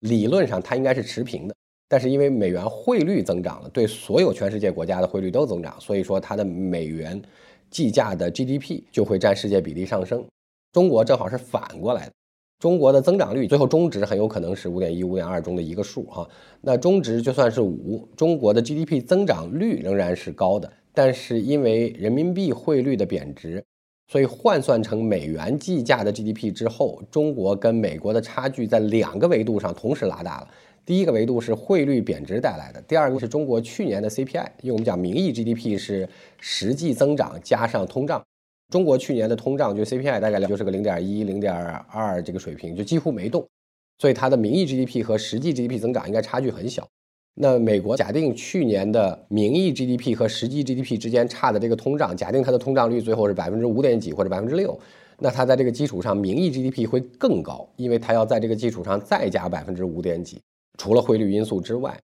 [0.02, 1.56] 理论上它应该是持平的。
[1.90, 7.22] 但是因为美元汇率增长了，对所有全世界国家的汇率都增长，所以说它的美元
[7.70, 10.26] 计价的 GDP 就会占世界比例上升。
[10.74, 12.12] 中国正好是反过来的，
[12.60, 16.28] 中国的增长率最后中值很有可能是五点一、五点二中的一个数哈。
[16.62, 23.64] 那中值就算是五，中国的 GDP 增长率仍然是高的，但是因为人民币汇率的贬值，
[24.12, 30.48] 所以换算成美元计价的 GDP 之后，中国跟美国的差距在两个维度上同时拉大了。
[30.88, 36.08] 第一个维度是汇率贬值带来的，第二个是中国去年的 CPI，因为我们讲名义 GDP 是
[36.40, 38.24] 实际增长加上通胀。
[38.72, 43.46] 中国去年的通胀就 CPI 大概就是个零点一、零点二这个水平，就几乎没动，
[44.00, 46.88] 所以它的名义 GDP 和实际 GDP 增长应该差距很小。
[47.34, 54.80] 那美国假定去年的名义 GDP 和实际 GDP 之间差的这个通胀，假定它的通胀率最后是百分之五点几或者百分之六，
[55.20, 60.40] 那它在这个基础上名义 GDP 会更高，因为它要在这个基础上再加百分之五点几，
[60.78, 61.98] 除了汇率因素之外。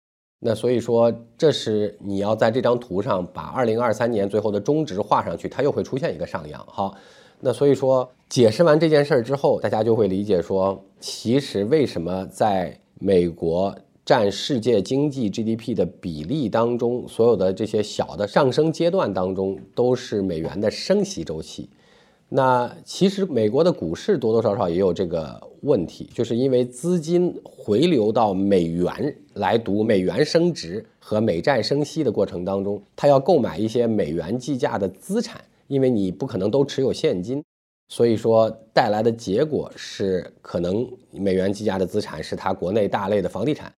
[0.45, 6.61] 那所以说，这是你要在这张图上把二零二三年最后的中值画上去，它又会出现一个上扬。
[6.67, 6.97] 好，
[7.39, 13.73] 那所以说解释完这件事儿之后，大家就会理解说，其实为什么在美国
[14.05, 21.71] 占世界经济 GDP 的比例当中，所有的这些小的上升阶段当中，都是美元的升息周期。
[22.35, 37.45] 那其实美国的股市多多少少也有这个问题，就是因为资金回流到美元来读美元升值和美债升息的过程当中，它要购买一些美元计价的资产，因为你不可能都持有现金，
[37.88, 43.71] 所以说带来的结果是可能美元计价的资产是它国内大类的房地产，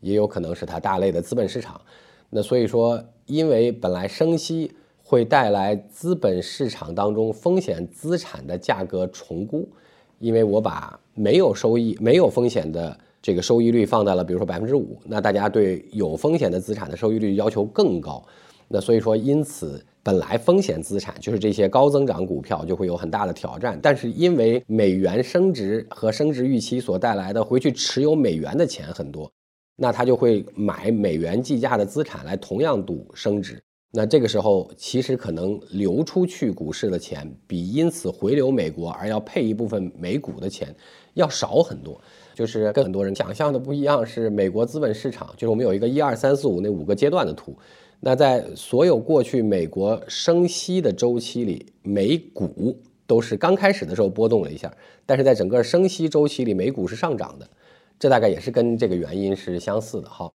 [0.00, 1.80] 也有可能是它大类的资本市场。
[2.28, 4.72] 那所以说，因为本来升息。
[5.10, 9.68] 会带来资本市场当中风险资产的价格重估，
[10.20, 18.24] 因为我把没有收益、没有风险的这个收益率放在了，比如说百分之五，那大家对有风险的资产的收益率要求更高，
[18.68, 29.28] 那所以说，因此本来风险资产就是这些高增长股票就会有很大的挑战，但是因为美元升值和升值预期所带来的回去持有美元的钱很多，
[29.74, 33.60] 那他就会买美元计价的资产来同样赌升值。
[33.92, 40.72] 那这个时候，其实可能流出去股市的钱，比因此回流美国而要配一部分美股的钱
[41.14, 42.00] 要少很多。
[42.32, 47.54] 就是跟很多人想象的不一样，是美国资本市场，就是我们有一个一二三四五那五个阶段的图。
[47.98, 54.72] 那在所有过去美国升息的周期里，美股都是刚开始的时候波动了一下，
[55.04, 57.46] 但是在整个升息周期里，美股是上涨的。
[57.98, 60.30] 这大概也是跟这个原因是相似的哈。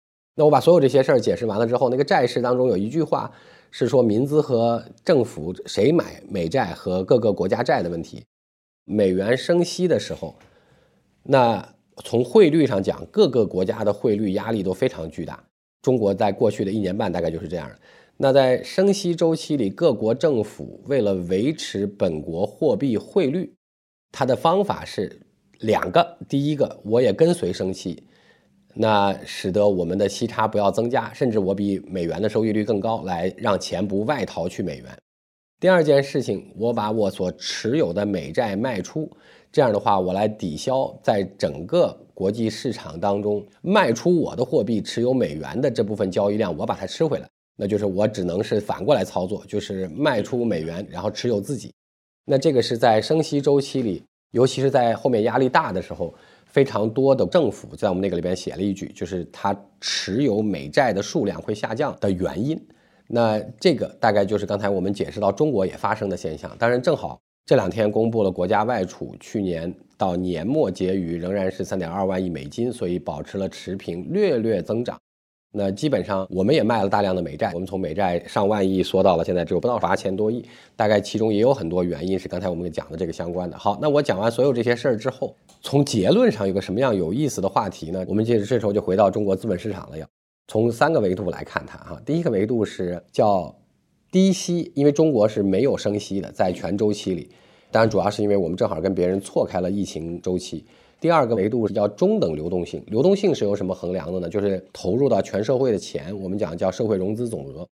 [0.41, 3.31] 那我把所有这些事儿解释完了之后，那个债市当中有一句话
[3.71, 8.25] 是说民资和政府谁买美债和各个国家债的问题。
[8.87, 10.35] 美元升息的时候，
[11.25, 11.75] 那
[12.05, 15.45] 从汇率上讲，各个国家的汇率压力都非常巨大。
[15.83, 17.71] 中国在过去的一年半大概就是这样。
[18.17, 23.53] 那在升息周期里，各国政府为了维持本国货币汇率，
[24.11, 25.21] 它的方法是
[25.59, 28.05] 两个：第一个，我也跟随升息。
[28.75, 34.87] 那使得我们的息差不要增加，甚至我比美元的收益率更高，来让钱不外逃去美元。
[35.59, 39.11] 第二件事情，我把我所持有的美债卖出，
[39.53, 47.29] 这样的话，我来抵消在整个国际市场当中卖出我的货币持有美元的这部分交易量，我把它吃回来。
[47.57, 51.71] 那就是我只能是反过来操作，就是卖出美元，然后持有自己。
[52.25, 56.15] 那这个是在升息周期里，尤其是在后面压力大的时候。
[56.51, 62.61] 非常多的政府在我们那个里边写了一句，就是它持有美债的数量会下降的原因。
[63.07, 66.55] 那这个大概就是刚才我们解释到中国也发生的现象。
[66.59, 74.97] 当然，正好这两天公布了国家外储，去年到年末结余仍然是三点二万亿美金，所以保持了持平，略略增长。
[75.53, 80.45] 那基本上我们也卖了大量的美债，我们从美债上万亿缩到了现在只有不到八千多亿，
[80.77, 83.59] 大概其中也有很多原因是刚才我们讲的这个相关的。
[83.59, 88.05] 好，那我讲完所有这些事儿之后，从结论上有个什么样有意思的话题呢？
[88.07, 90.07] 我们接着这时候就回到中国资本市场了，要
[90.47, 92.01] 从三个维度来看它哈。
[92.07, 93.53] 第一个维度是叫
[94.13, 97.29] 低息，因为中国是没有升息的，在全周期里，
[97.73, 100.65] 当然主要是因为我们正好跟别人错开了疫情周期。
[101.01, 104.29] 第二个维度是叫中等流动性，流动性是由什么衡量的呢？
[104.29, 107.67] 就是投入到全社会的钱，我们讲叫社会融资总额。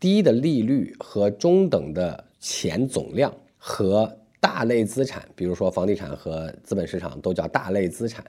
[0.00, 8.24] 低的利率和中等的钱总量和大类资产，比如说房地产和资本市场都叫大类资产，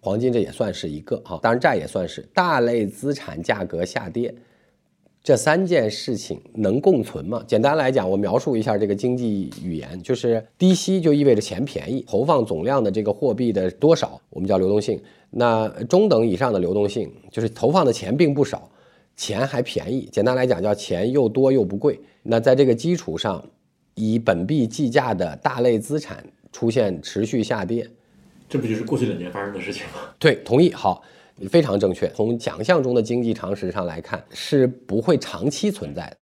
[0.00, 4.32] 黄金这也算是一个哈，当然债也算是大类资产价格下跌。
[5.26, 7.42] 这三件事情能共存吗？
[7.48, 15.02] 简单来讲，我描述一下这个经济语言，就是低息就意味着钱便宜，投放总量的这个货币的多少，我们叫流动性。
[15.30, 18.70] 那中等以上的流动性，就是投放的钱并不少，
[19.16, 20.08] 钱还便宜。
[20.12, 21.98] 简单来讲，叫钱又多又不贵。
[22.22, 23.44] 那在这个基础上，
[23.96, 27.84] 以本币计价的大类资产出现持续下跌，
[28.48, 30.14] 这不就是过去两年发生的事情吗？
[30.20, 30.72] 对，同意。
[30.72, 31.02] 好，
[31.48, 32.08] 非常正确。
[32.10, 36.16] 从想象中的经济常识上来看，是不会长期存在的。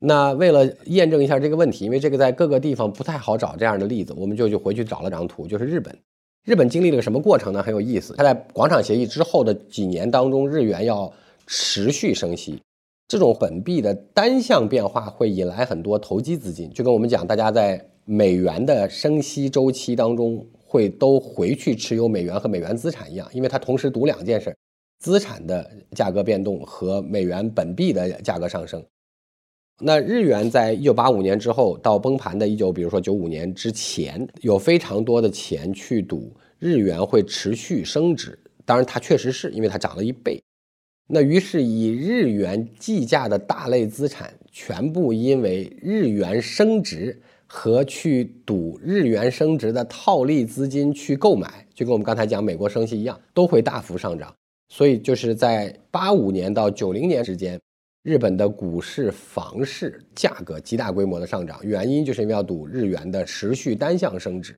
[0.00, 5.96] 那为了验证一下这个问题，因为这个在各个地方不太好找这样的例子，我们就就回去找了张图，就是日本。
[6.44, 7.62] 日本经历了个什么过程呢？
[7.62, 8.14] 很有意思。
[8.16, 11.12] 它在广场协议之后的几年当中，日元要
[11.46, 12.58] 持续升息，
[13.06, 24.54] 这种本币的单向变化会引来很多投机资金，就跟我们讲，大家在美元的升息周期当中会都回去持有美元和美元资产一样，因为它同时赌两件事：
[24.98, 28.84] 资产的价格变动和美元本币的价格上升。
[29.80, 38.38] 那日元在一九八五年之后到崩盘的一九，比如说九五年之前，有非常多的钱去赌日元会持续升值。
[38.66, 40.42] 当然，它确实是因为它涨了一倍。
[41.08, 54.32] 那于是以日元计价的大类资产，全部因为日元升值和去赌日元升值的套利资金去购买，就跟我们刚才讲美国升息一样，都会大幅上涨。
[54.68, 57.58] 所以就是在八五年到九零年之间。
[58.04, 64.56] 日本的股市、房市价格极大规模的上涨，原因就是因为要赌日元的持续单向升值，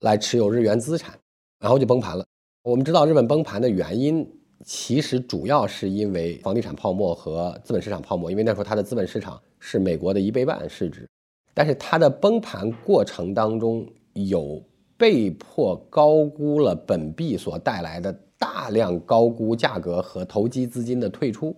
[0.00, 1.18] 来持有日元资产，
[1.58, 2.24] 然后就崩盘了。
[2.62, 4.30] 我们知道日本崩盘的原因，
[4.64, 11.08] 其实主要是因为房地产泡沫和资本市场泡沫，因为那时候它的资本市场是美国的一倍半市值，
[11.56, 14.62] 但是它的崩盘过程当中有
[14.98, 21.56] 被迫高估了本币所带来的大量高估价格和投机资金的退出。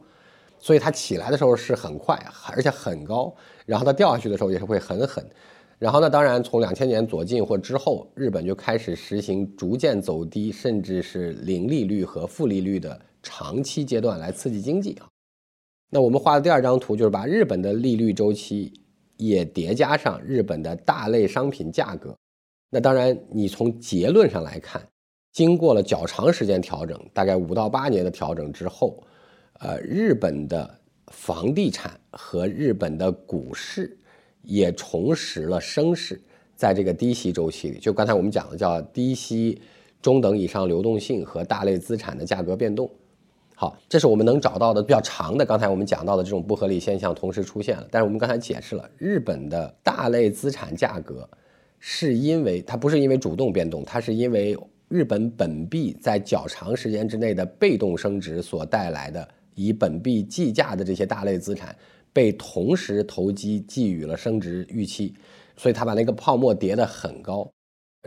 [0.61, 2.17] 所以它起来的时候是很快，
[2.53, 3.35] 而且很高，
[3.67, 5.25] 然后它掉下去的时候也是会很狠。
[5.81, 15.07] 然后呢，当然从两千年左近或之后，日本就开始实行逐渐走低，甚至是零利率和负利率的长期阶段来刺激经济啊。
[15.91, 18.73] 那我们画的第二张图就是把日本的利率周期
[19.19, 22.17] 也叠加上日本的大类商品价格。
[22.71, 24.83] 那当然，你从结论上来看，
[25.33, 29.03] 经过了较长时间调整，大概五到八年的调整之后。
[29.61, 30.73] 呃，日本的
[31.09, 33.99] 房地产和日本的股市
[34.43, 36.21] 也重拾了升势，
[36.55, 39.61] 在这个低息周期里，就刚才我们讲的叫低息
[40.01, 42.89] 中等以上流动性和大类资产的价格变动。
[43.61, 45.45] 好，这是我们能找到的比较长的。
[45.45, 51.29] 刚才我们讲到的这种不合理现象同时出现了，但是我们刚才解释了，日本的大类资产价格
[51.81, 54.57] 是因为它不是因为主动变动，它是因为
[54.87, 59.29] 日本本币在较长时间之内的被动升值所带来的。
[59.57, 61.75] 以本币计价的这些大类资产，
[62.13, 65.13] 被同时投机寄予了升值预期，
[65.57, 67.51] 所以他把那个泡沫叠得很高。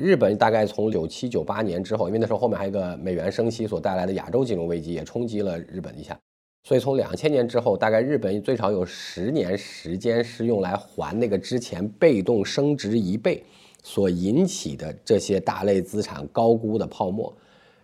[0.02, 6.20] 日本大概从九七九八年之后，因为那时候后面还有一个美元升息所带来的亚洲金融危机也冲击了日本一下，
[6.64, 13.43] 所以从两千年之后，大概日本最少有十年时间是用来还那个之前被动升值一倍
[13.84, 17.32] 所引起的这些大类资产高估的泡沫。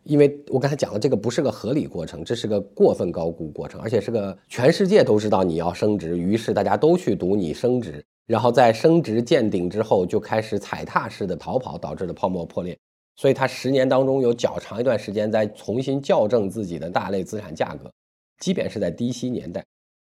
[0.03, 12.77] 因为我刚才讲了，这个不是个合理过程，这是个过分高估过程，而且是个全世界都知道你要升值，于是大家都去赌你升值，然后在升值见顶之后就开始踩踏式的逃跑，导致的泡沫破裂。
[13.15, 17.91] 所以它十年当中有较长一段时间在重新校正自己的大类资产价格，
[18.39, 19.65] 即便是在低息年代。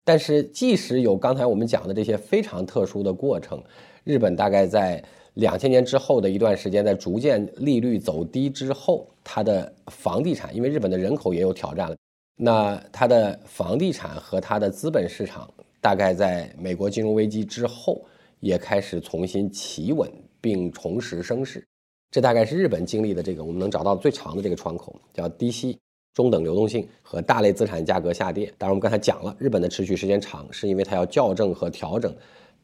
[0.04, 3.64] 但是即使有刚才我们讲的这些非常特殊的过程，
[4.04, 5.04] 日本大概在。
[5.38, 11.96] 两千年之后的一段时间，在逐渐利率走低之后，它的房地产，因为日本的人口也有挑战了，
[12.36, 15.48] 那它的房地产和它的资本市场，
[15.82, 18.06] 大概在美国金融危机之后，
[18.40, 21.66] 也开始重新企稳并重拾升势。
[22.12, 25.78] 这大概是日本经历的这个我们能找到最长的这个窗口，叫低息、
[26.14, 28.46] 中等流动性和大类资产价格下跌。
[28.58, 32.14] 当然，我们刚才讲了，日本的持续时间长，是因为它要校正和调整。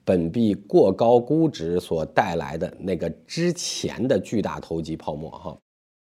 [0.06, 5.58] 本币过高估值所带来的那个之前的巨大投机泡沫，哈，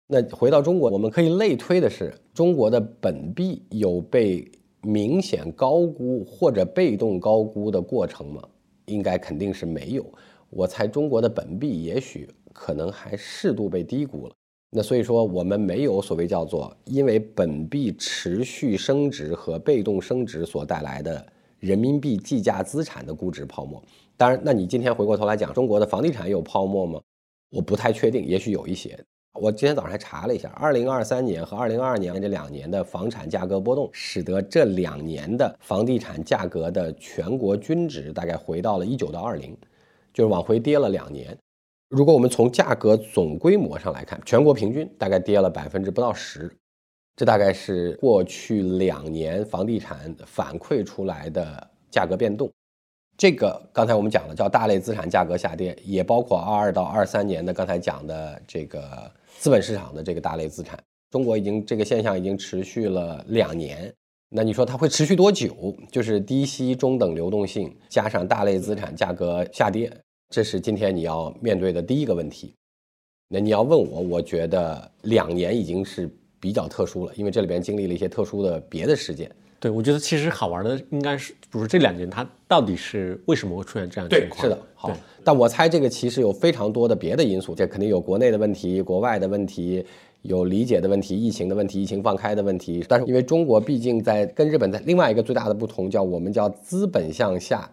[0.08, 4.50] 那回到中国，我们可以类推的是，中国的本币有被
[4.82, 8.42] 明显高估或者被动高估的过程吗？
[8.86, 10.04] 应该肯定是没有。
[10.50, 14.34] 我猜中国的本币也许可能还适度被低估了。
[14.70, 21.24] 那所以说，我们没有所谓叫做因为本币持续升值和被动升值所带来的。
[21.60, 23.80] 人民币计价资产的估值泡沫，
[24.16, 27.00] 当然，那你今天回过头来讲，中国的房地产有泡沫吗？
[27.50, 28.98] 我不太确定，也许有一些。
[29.34, 39.56] 我今天早上还查了一下，二零二三年和二零二二年这两年的房产价格波动，使得这两年的房地产价格的全国均值大概回到了一九到二零，
[40.12, 41.36] 就是往回跌了两年。
[41.88, 46.54] 如果我们从价格总规模上来看，全国平均大概跌了百分之不到十。
[47.16, 52.50] 这大概是过去两年房地产反馈出来的价格变动。
[53.16, 59.10] 这个刚才我们讲了叫大类资产价格下跌，也包括二二到二三年的刚才讲的这个
[59.42, 60.78] 资本市场的这个大类资产。
[61.10, 63.92] 中国已经这个现象已经持续了两年，
[64.28, 65.76] 那你说它会持续多久？
[65.90, 69.92] 就是低息中等流动性加上大类资产价格下跌，
[70.30, 72.54] 这是今天你要面对的第一个问题。
[73.26, 79.28] 那你要问我，我觉得两年已经是比较特殊了，因为这里边经历了一些特殊的别的事件。
[79.58, 84.40] 对，我觉得其实好玩的应该是，不是这两年它到底是为什么会出现这样情况？
[84.40, 84.96] 对是的，好。
[85.24, 89.84] 但我猜这个其实有非常多的别的因素，这肯定有国内的问题、国外的问题，
[90.22, 92.84] 有理解的问题、疫情的问题、疫情放开的问题。
[92.88, 97.70] 但是因为中国毕竟在跟日本在另外一个最大的不同叫我们叫资本向下。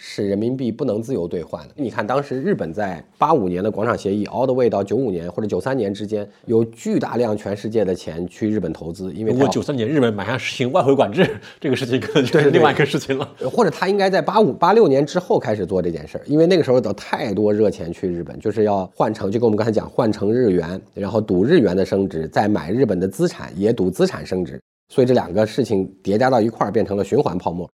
[0.00, 1.74] 是人民币不能自由兑换的。
[1.76, 9.12] 你看，当时日本在八五年的广场协议，all the way 到九五年或者九三年之间，有巨大量全世界的钱去日本投资。
[9.12, 11.28] 因为如果九三年日本马上实行外汇管制，
[11.58, 13.28] 这个事情可能就是另外一个事情了。
[13.50, 24.60] 或者他应该在八五八六年之后开始做这件事儿，因为那个时候的太多热钱去日本，就是要换成，就跟我们刚才讲，换成日元，然后赌日元的升值，再买日本的资产，也赌资产升值。
[24.94, 27.68] 所以这两个事情叠加到一块儿，变成了循环泡沫。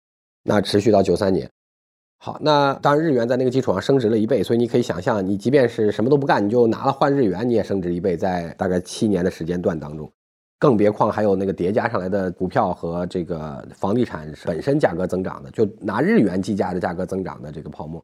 [0.43, 1.49] 那持续到九三年。
[2.23, 10.07] 好，那当然日元在那个基础上升值了一倍，所以你可以想象，你即便是什么都不干，你就拿了换日元，你也升值一倍，在大概七年的时间段当中，
[10.59, 17.99] 更别况还有那个叠加上来的股票和这个房地产本身价格增长的，就拿日元计价的价格增长的这个泡沫。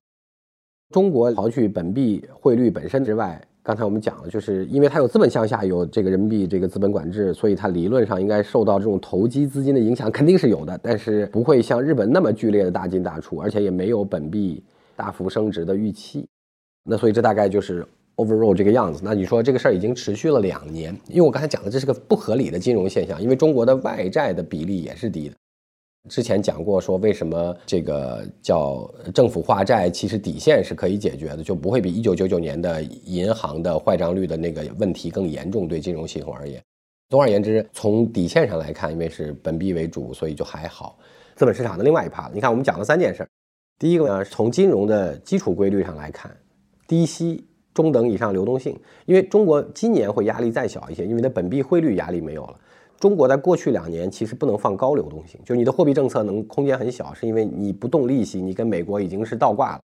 [0.89, 3.39] 中国刨去本币汇率本身之外。
[3.67, 14.63] 刚才我们讲了，就是因为它有资本向下，有这个人民币这个资本管制，所以它理论上应该受到这种投机资金的影响，肯定是有的，但是不会像日本那么剧烈的大进大出，而且也没有本币
[14.95, 16.25] 大幅升值的预期。
[16.89, 19.01] 那所以这大概就是 overall 这个样子。
[19.03, 25.35] 那你说这个事儿已经持续了两年，因为我刚才讲的这是个不合理的金融现象，因为中国的外债的比例也是低的。
[26.07, 35.67] 之前讲过，说为什么这个叫政府化债，其实底线是可以解决的，就不会比一九九九年的银行的坏账率的那个问题更严重。
[35.67, 36.61] 对金融系统而言，
[37.09, 40.97] 总而言之，从底线上来看，因为是本币为主，所以就还好。
[41.35, 43.27] 资本市场的另外一 part，你看我们讲了三件事。
[43.79, 46.35] 第一个呢，从金融的基础规律上来看，
[46.87, 52.59] 低息、中等以上流动性，因为中国今年会压力再小一些，因为它本币汇率压力没有了。
[52.99, 59.81] 中国在过去两年其实不能放高流动性，就你的货币政策能空间很小，是因为你不动利息，你跟美国已经是倒挂了，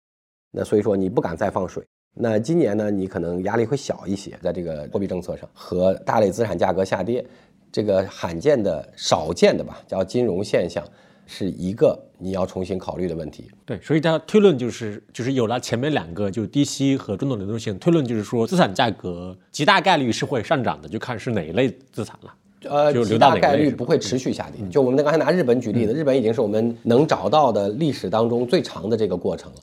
[0.51, 1.83] 那所以说你不敢再放水。
[2.15, 7.25] 那今年呢，你可能压力会小一些，在这个货币政策上和大类资产价格下跌，
[7.71, 10.83] 这个罕见的、少见的吧，叫金融现象，
[11.25, 13.49] 是一个你要重新考虑的问题。
[13.65, 22.33] 对，所以它推论就是，就是有了前面两个，就低息和中等流动性，推论就是说资产价格极大概率是会上涨的，就看是哪一类资产了。
[22.69, 24.65] 呃，极大概率不会持续下跌。
[24.69, 29.59] 就我们刚才拿日本举例子，日本已经是我们能找到的历史当中最长的这个过程了。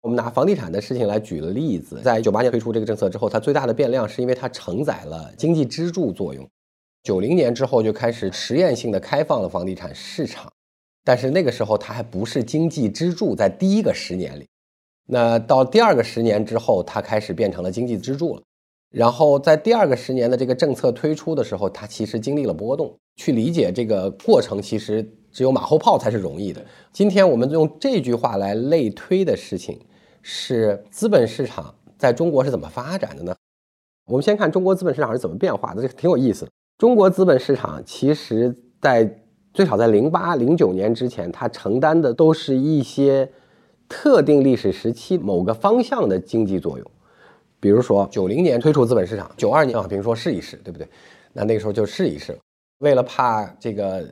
[0.00, 6.48] 我们拿房地产的事情来举了例子，在九八年推出这个政策之后，它最大的变量是因为它承载了经济支柱作用。
[7.02, 10.50] 九零年之后就开始实验性的开放了房地产市场，
[11.04, 14.46] 但是那个时候它还不是经济支柱，在第一个十年里，
[15.06, 18.42] 那到第二个十年之后，它开始变成了经济支柱了。
[18.90, 22.94] 然后在第二个十年的这个政策推出的时候，它其实经历了波动。
[23.16, 26.64] 去理解这个过程，其实只有马后炮才是容易的。
[26.92, 29.76] 今天我们用这句话来类推的事情，
[30.22, 33.34] 是资本市场在中国是怎么发展的呢？
[34.06, 36.50] 我们先看中国资本市场是怎么变化的，这挺有意思的。
[36.78, 39.20] 中国资本市场其实在
[39.52, 43.28] 最少在零八零九年之前，它承担的都是一些
[43.88, 46.90] 特定历史时期某个方向的经济作用。
[47.60, 50.88] 比如说，九零年推出资本市场，九二年啊，比如说试一试，对不对？
[51.32, 52.38] 那那个时候就试一试，
[52.78, 54.08] 为了怕这个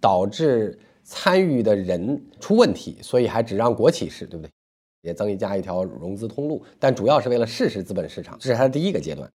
[0.00, 4.50] 导致参与的人出问题，所以还只让国企试，对不对？
[5.02, 9.30] 也增加一条融资通路，但主要是为了试试资本市场，这是它的第一个阶段。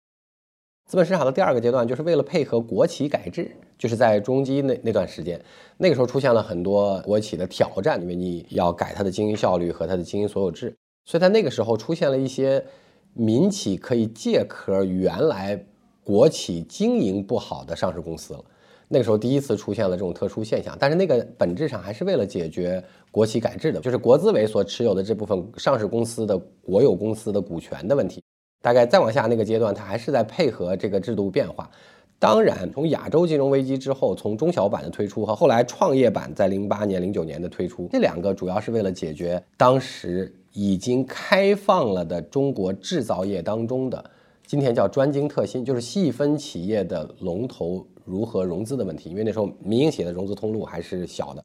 [0.90, 5.40] 资本市场的第二个阶段，就是为了配合国企改制，就是在中基那那段时间，
[5.78, 12.66] 那个时候出现了很多国企的挑战，因为你要改它的经营效率和它的经营所有制，所以在那个时候出现了一些。
[13.14, 15.64] 民企可以借壳原来
[16.04, 18.44] 国企经营不好的上市公司了，
[18.88, 28.22] 那个时候第一次出现了这种特殊现象，但是那个本质上还是为了解决国企改制的，就是国资委所持有的这部分上市公司的国有公司的股权的问题。
[28.62, 31.70] 大概再往下那个阶段，它还是在配合这个制度变化。
[32.20, 40.34] 当然，从亚洲金融危机之后，从中小板的推出和后来创业板在零八年、零九年的推出，这两个主要是为了解决当时。
[40.54, 44.12] 已经开放了的中国制造业当中的，
[44.46, 49.10] 今天叫专精特新，就是细分企业的龙头如何融资的问题。
[49.10, 51.44] 因为那时候民营企业的融资通路还是小的。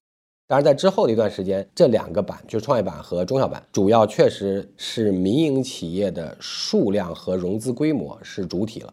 [0.48, 8.92] 当然，在之后的一段时间，这两个板，就是创业板和中小板，主要确实是民营企业的数量和融资规模是主体了。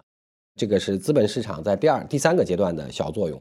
[0.56, 3.40] 这个是资本市场在第二、第三个阶段的小作用。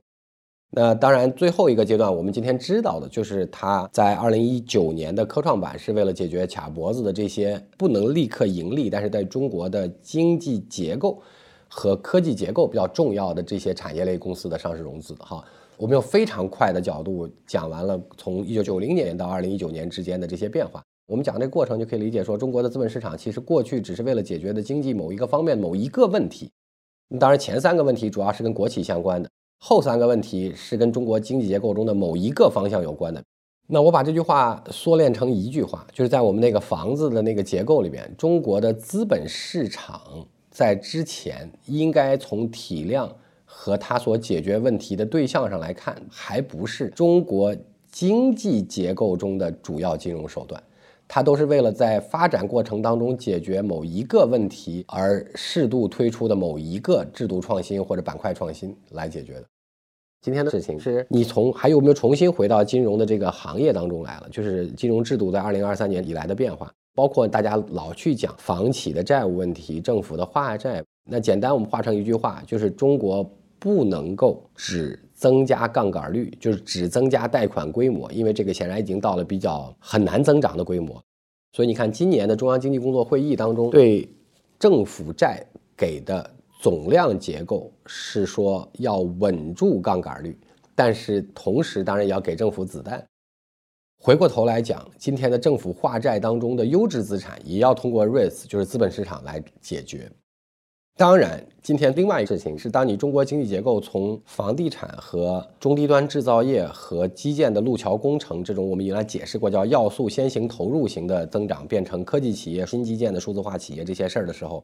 [0.75, 11.21] 那当然，最后一个阶段，我们今天知道的就是它在二零一九年的科创板是为了解决卡脖子的这些不能立刻盈利，但是在中国的经济结构
[11.69, 15.15] 和科技结构比较重要的这些产业类公司的上市融资。
[15.17, 15.45] 哈，
[15.77, 20.83] 我们用非常快的角度讲完了从一九九零年到二零一九年之间的这些变化。
[21.07, 26.51] 我们讲这个过程就可以理解说，中国的资本市场其实过去只是为了解决的经济某一个方面某一个问题。
[27.21, 29.29] 当然，前三个问题主要是跟国企相关的。
[29.65, 33.23] 后三个问题是跟中国经济结构中的某一个方向有关的。
[33.69, 40.03] 那我把这句话缩练成一句话，就是在我们那个房子的那个结构里边，中国的资本市场
[40.51, 43.09] 在之前应该从体量
[43.45, 47.55] 和它所解决问题的对象上来看，还不是中国
[47.93, 50.61] 经济结构中的主要金融手段，
[51.07, 59.45] 它都是为了在发展过程当中解决某一个问题而适度推出的某一个制度创新或者板块创新来解决的。
[60.23, 64.29] 今天的事情是你从还有没有重新回到金融的这个行业当中来了？
[64.31, 70.81] 就是金融制度在二零二三年以来的变化，包括大家老去讲房企的债务问题、政府的化债。
[71.11, 81.03] 那简单我们画成一句话，就是中国不能够只增加杠杆率，就是只增加贷款规模，因为这个显然已经到了比较很难增长的规模。
[81.53, 84.09] 所以你看，今年的中央经济工作会议当中对
[84.61, 85.45] 政府债
[85.77, 86.31] 给的。
[86.63, 90.39] 总量结构是说要稳住杠杆率，
[90.75, 93.05] 但是同时当然也要给政府子弹。
[94.01, 100.11] 回过头来讲，今天的政府化债当中的优质资产也要通过 REITs，就是资本市场来解决。
[100.99, 114.63] 当然，今天另外一个事情是，当你中国经济结构从房地产和中低端制造业和基建的路桥工程这种我们原来解释过叫要素先行投入型的增长，变成科技企业、新基建的数字化企业这些事儿的时候。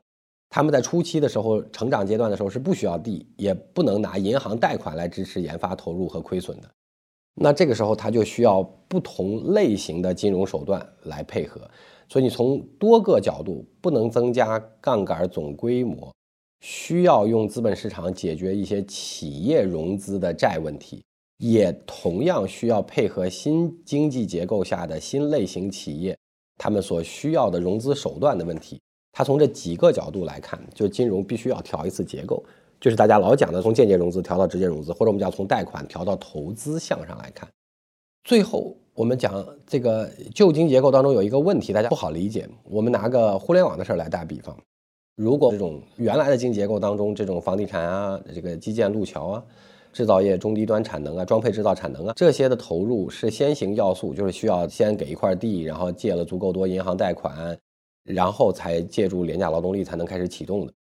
[0.51, 6.70] 他们在初期的时候，成长阶段的时候是不需要地，也不能拿银行贷款来支持研发投入和亏损的。
[7.40, 11.61] 那这个时候，他就需要不同类型的金融手段来配合。
[12.09, 16.12] 所以你从多个角度，不能增加杠杆总规模，
[16.61, 21.05] 需要用资本市场解决一些企业融资的债问题，
[21.36, 26.16] 也同样需要配合新经济结构下的新类型企业，
[26.57, 28.80] 他们所需要的融资手段的问题。
[29.19, 32.41] 它从这几个角度来看，就金融必须要调一次结构，
[32.81, 37.49] 就是大家老讲的从间接融资调到直接融资，或者我们讲从贷款调到投资项上来看。
[38.23, 42.49] 最后我们讲这个旧经结构当中有一个问题，大家不好理解。
[42.62, 44.57] 我们拿个互联网的事儿来打比方，
[45.16, 49.43] 如果这种原来的经结构当中，这种房地产啊、这个基建路桥啊、
[49.93, 57.59] 制造业中低端产能啊、装配制造产能啊这些的投入是先行要素，就是需要先给一块地，然后借了足够多银行贷款。
[58.09, 60.72] 然后才借助廉价劳动力才能开始启动的，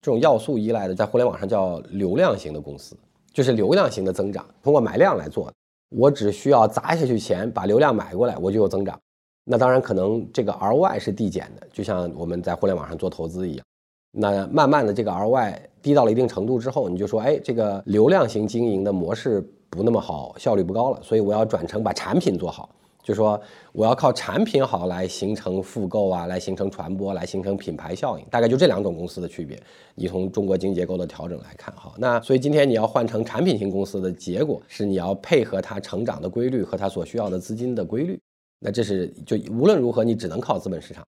[0.00, 2.96] 这种要素依赖的，在互联网上叫流量型的公司，
[3.32, 5.52] 就是流量型的增长，通过买量来做的。
[5.90, 8.98] 我只需要砸下去钱，把流量买过来，我就有增长。
[9.44, 13.64] 那当然可能这个 ROI 是递减的，就像我们在互联网上做投资一样。
[14.10, 22.74] 那慢慢的这个 ROI 低到了一定程度之后，你就说，哎，这个流量型经营的模式不那么好，效率不高了，所以我要转成把产品做好。
[23.06, 23.40] 就说
[23.70, 29.56] 我要靠产品好来形成复购啊，来形成传播，来形成品牌效应，大概就这两种公司的区别。
[29.94, 38.18] 你从中国经济结构的调整来看，哈，那所以今天你要换成产品型公司的结果是你要配合它成长的规律和它所需要的资金的规律。
[38.58, 41.04] 那这是就无论如何你只能靠资本市场。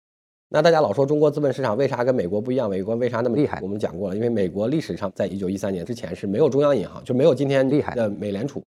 [0.49, 2.69] 那大家老说中国资本市场为啥跟美国不一样？
[2.69, 3.61] 美国为啥那么厉害？
[3.61, 8.61] 我们讲过了，因为美国历史上在一九一三年之前是没有中央银行，就没有今天厉害的美联储。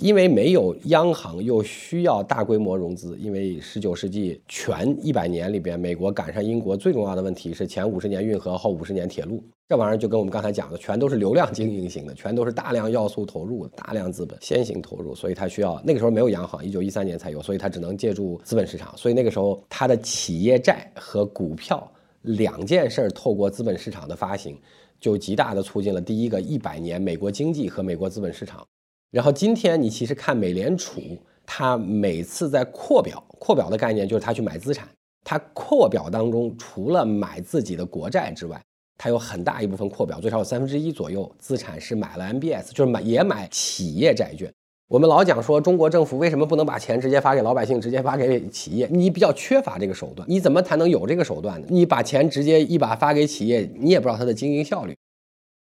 [0.00, 3.16] 因为没有央行，又需要大规模融资。
[3.18, 9.42] 因为十九世纪全一百年里边，美国赶上英国最重要的问题是前五十年运河，后五十年铁路。
[9.68, 18.92] 这玩意儿就跟我们刚才讲的，全都是流量经营型的，全都是大量要素投入、大量资本先行投入，所以它需要那个时候没有央行，一九一三年才有，所以它只能借助资本市场。
[18.96, 21.86] 所以那个时候，它的企业债和股票
[22.22, 24.58] 两件事儿透过资本市场的发行，
[24.98, 28.66] 就极大的促进了第一个一百年美国经济和美国资本市场。
[29.12, 31.02] 然后今天你其实看美联储，
[31.44, 34.88] 它每次在扩表，扩表的概念就是它去买资产。
[35.22, 38.58] 它扩表当中除了买自己的国债之外，
[38.96, 44.50] 它有很大一部分扩表，最少有三分之一左右资产是买了 MBS，就是买也买企业债券。
[44.88, 48.88] 我们老讲说中国政府为什么不能把钱直接发给老百姓，直接发给企业？
[48.90, 51.66] 你比较缺乏这个手段，你怎么才能有这个手段呢？
[51.68, 54.96] 你把钱直接一把发给企业，你也不知道它的经营效率。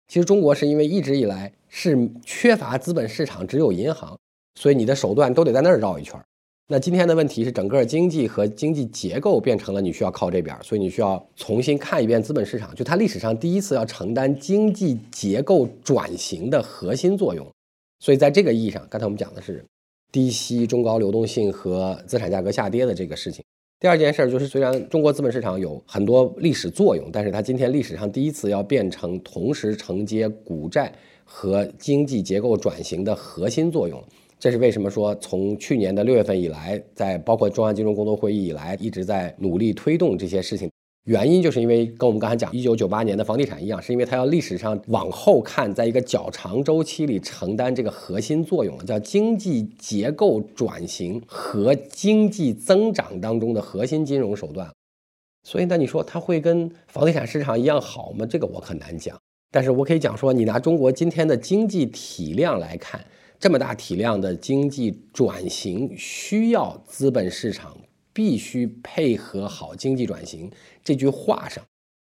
[0.07, 4.17] 其实中国是因为一直以来是缺乏资本市场，只有银行，
[4.55, 6.19] 所以你的手段都得在那儿绕一圈
[6.67, 17.47] 那今天的问题是，整个经济和经济结构变成了你需要靠这边，所以你需要重新看一遍资本市场，就它历史上第一次要承担经济结构转型的核心作用。
[17.99, 19.63] 所以在这个意义上，刚才我们讲的是
[20.11, 23.43] 低息、中高流动性和资产价格下跌的这个事情。
[23.85, 30.91] 第二件事儿就是，虽然中国资本市场有很多历史作用，但是它今天历史上第一次要变成同时承接股债
[31.23, 34.03] 和经济结构转型的核心作用。
[34.39, 40.67] 这是为什么说从去年的六月份以来，在包括中央金融工作会议以来，一直在努力推动这些事情。
[41.05, 54.67] 原因就是因为跟我们刚才讲一九九八年的房地产一样，是因为它要历史上往后看，在一个较长周期里承担这个核心作用，叫经济结构转型和经济增长当中的核心金融手段。
[55.47, 58.25] 所以，那你说它会跟房地产市场一样好吗？
[58.25, 59.15] 这个我很难讲。
[59.51, 63.05] 但是我可以讲说，你拿中国今天的经济体量来看。
[63.37, 67.77] 这么大体量的经济转型需要资本市场
[68.13, 70.49] 必须配合好经济转型
[70.85, 71.61] 这句话上，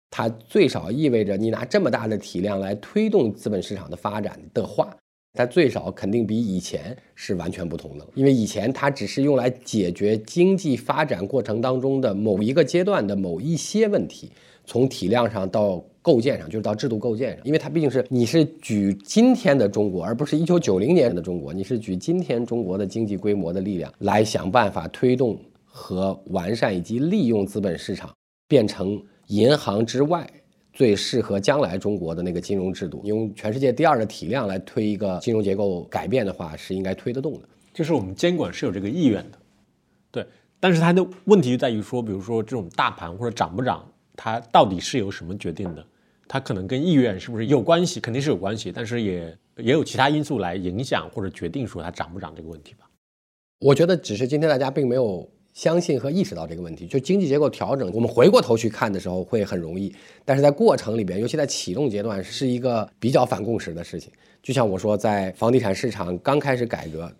[0.09, 4.89] 它最少意味着你拿这么大的体量来推动资本市场的发展的话，
[5.35, 8.07] 它最少肯定比以前是完全不同的。
[8.15, 14.31] 因为以前它只是用来解决经济发展过程当中的某一个阶段的某一些问题，
[14.65, 15.85] 从体量上到。
[16.03, 28.11] 构建上就是到制度构建上，因为它毕竟是你是举今天的中国，而不是一九九零年的中国，你是举今天中国的经济规模的力量来想办法推动和完善以及利用资本市场，
[28.51, 30.29] 变成银行之外
[30.73, 33.01] 最适合将来中国的那个金融制度。
[33.05, 37.49] 用全世界第二的体量来推一个金融结构改变的话，是应该推得动的。
[37.73, 39.39] 就是我们监管是有这个意愿的，
[40.11, 40.27] 对。
[40.59, 43.87] 但是它的问题就在于说，比如说这种大盘或者涨不涨。
[44.17, 45.87] 它到底是由什么决定的？
[46.29, 48.01] 它可能跟意愿是不是有关系？
[48.01, 52.91] 肯定是有关系，但是也也有其他因素来影响或者决定说它涨不涨这个问题吧。
[53.61, 55.27] 我觉得只是今天大家并没有
[55.61, 56.87] 相信和意识到这个问题。
[56.87, 59.95] 就经济结构调整，我们回过头去看的时候会很容易，
[60.25, 64.11] 但是在过程里边，尤其在启动阶段，是一个比较反共识的事情。
[64.43, 67.13] 就像我说，在房地产市场刚开始改革、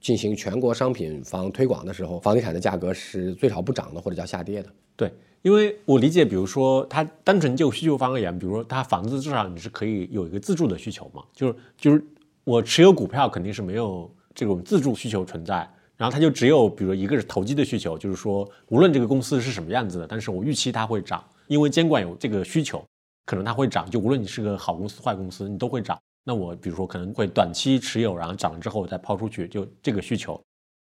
[0.00, 4.70] 进行全国商品房推广的时候，房地产的价格是最少不涨的，或者叫下跌的。
[4.96, 5.12] 对。
[5.42, 12.02] 因为我理解，比如说，它单纯就需求方而言，比如说，它房子至少你是可以有一个自住的需求嘛，就是就是
[12.44, 15.68] 我持有股票肯定是没有这种自住需求存在，
[16.02, 22.84] 然后它就只有比如一个是投机的需求，就是说无论这个公司是什么样子的，但是我预期它会涨，因为监管有这个需求，
[23.24, 25.96] 可能它会涨，就无论你是个好公司坏公司，你都会涨。
[26.24, 30.32] 那我比如说可能会短期持有，然后涨了之后再抛出去，就这个需求。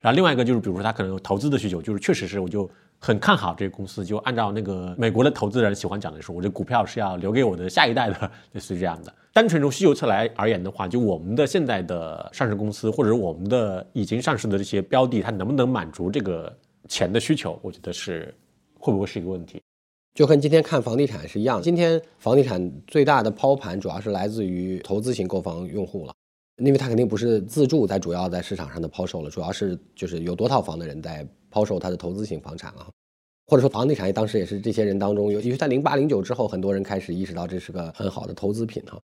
[0.02, 2.70] 然后另外一个就是，比如说它可能有投资的需求，就是确实是我就。
[3.00, 9.14] 很看好这个公司，就按照那个美国的投资人喜欢讲的说，我这股票是要留给我的下一代的， 类似于这样的。
[9.32, 16.52] 单纯从需求侧来而言的话，就我们的现在的上市公司或者我们的已经上市的这些标的，它能不能满足这个
[16.88, 18.34] 钱的需求，我觉得是
[18.80, 19.62] 会不会是一个问题？
[20.14, 26.12] 就跟今天看房地产是一样，今天房地产最大的抛盘主要是来自于投资型购房用户了，
[26.56, 31.24] 因为它肯定不是自住在主要在市场上的抛售了，主要是就是有多套房的人在。
[31.58, 32.88] 抛售他的投资型房产啊，
[33.48, 38.96] 或者说房地产业当时也是这些人当中，尤其是在零八零九之后，很多人开始意识到这是个很好的投资品哈。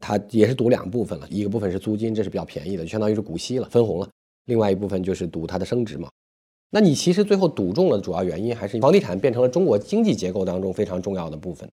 [0.00, 4.08] 它也是赌两部分了，一个部分是租金，这是比较便宜的，相当于是股息了，分红了；
[4.46, 6.10] 另外一部分就是赌它的升值嘛。
[6.70, 11.70] 那你其实最后赌中了，主要原因还是房地产变成了中国经济结构当中非常重要的部分。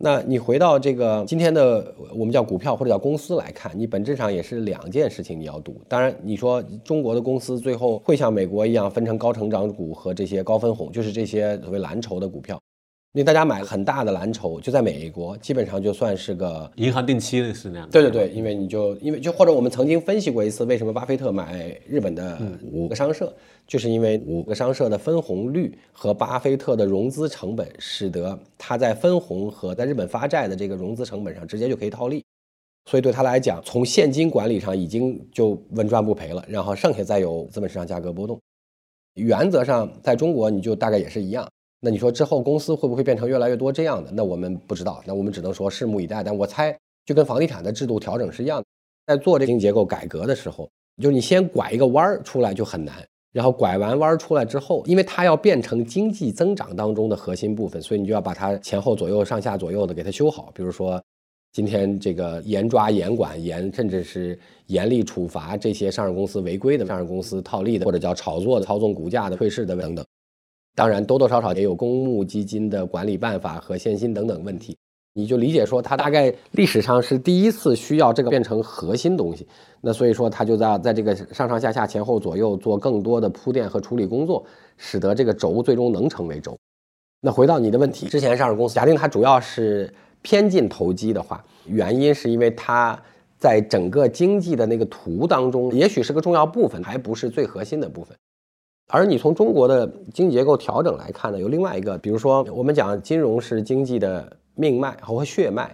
[0.00, 5.80] 那你回到这个今天的我们叫股票或者叫公司来看，你本质上也是两件事情你要赌。
[5.88, 12.60] 当然，你说中国的公司最后会像美国一样分成高成长股和这些高分红，就是这些所谓蓝筹的股票。
[13.18, 17.90] 因为大家买很大的蓝筹，就在美国，基本上就算是个银行定期类似那样。
[17.90, 22.38] 对对对，因为你就因为就或者我们曾经分析过一次，为什么巴菲特买日本的
[22.70, 23.34] 五个商社，
[23.66, 32.22] 就是因为五个商社的分红率和巴菲特的融资成本，使得他在分红和在日本发债的这个融资成本上直接就可以套利，
[32.88, 38.38] 所以对他来讲，从现金管理上已经就稳赚不赔了，然后剩下再有资本市场价格波动。
[39.14, 41.44] 原则上，在中国你就大概也是一样。
[41.80, 44.10] 那你说之后公司会不会变成越来越多这样的？
[44.12, 46.24] 那我们不知道，那我们只能说拭目以待。
[46.24, 46.76] 但我猜，
[47.06, 48.66] 就跟房地产的制度调整是一样的，
[49.06, 50.68] 在做这经结构改革的时候，
[51.00, 60.50] 就是你先拐一个弯儿出来就很难，然后拐完弯儿出来之后，因为它要变成经济增长当中的核心部分，所以你就要把它前后左右、上下左右的给它修好。
[60.52, 61.00] 比如说，
[61.52, 70.04] 今天这个严抓、严管、严甚至是严厉处罚这些上市公司违规的上市公司套利的，或者叫炒作的、操纵股价的、退市的等等。
[70.78, 74.76] 当然，多多少少也有公募基金的管理办法和限薪等等问题。
[75.12, 79.44] 你就理解说，它大概历史上是第一次需要这个变成核心东西。
[79.80, 86.56] 那所以说，它就在在这个上上下下、前后左右做更多的铺垫和处理工作，使得这个轴最终能成为轴。
[87.22, 92.96] 那回到你的问题，之前上市公司假定它主要是偏进投机的话，原因是因为它
[93.36, 98.16] 在整个经济的那个图当中，也许是个重要部分，还不是最核心的部分。
[98.88, 104.30] 而你从中国的经济结构调整来看呢，有另外一个，比如说我们讲金融是经济的。
[104.60, 105.70] 命脉和血脉，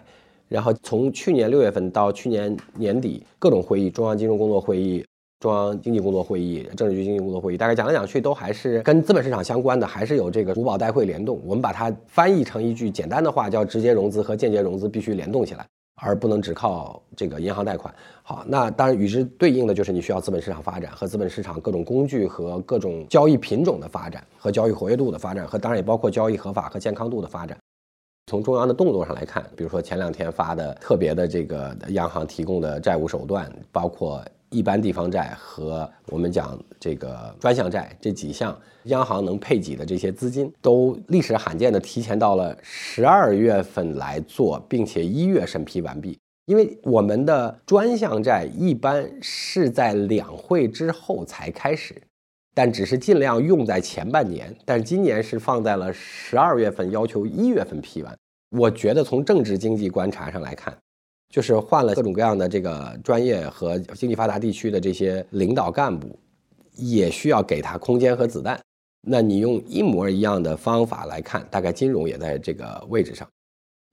[0.46, 5.02] 然后从去年六月份到去年年底，各种会议，中央金融工作会议、
[5.40, 11.40] 中央经济工作会议、政治局经济工作会议，大概讲来讲去都还是跟资本市场相关的，还是有这个主保代会联动。
[11.46, 17.94] 我们把它翻译成一句简单的话，叫直接融资和间接融资必须联动起来，而不能只靠这个银行贷款。
[18.22, 27.56] 好，那当然与之对应的就是你需要资本市场发展和资本市场各种工具和各种交易品种的发展和交易活跃度的发展，和当然也包括交易合法和健康度的发展。
[28.26, 34.24] 从中央的动作上来看，比如说前两天发的特别的这个央行提供的债务手段，包括
[34.54, 46.16] 一般地方债和我们讲这个专项债这几项，央行能配给的这些资金，都历史罕见的提前到了十二月份来做，并且一月审批完毕。
[46.46, 52.00] 因为我们的专项债一般是在两会之后才开始。
[52.56, 58.16] 但只是尽量用在前半年，但今年是放在了十二月份，要求一月份批完。
[58.56, 60.72] 我觉得从政治经济观察上来看，
[61.30, 66.18] 就是换了各种各样的这个专业和经济发达地区的这些领导干部，
[66.76, 68.60] 也需要给他空间和子弹。
[69.06, 73.28] 那你用一模一样的方法来看，大概金融也在这个位置上。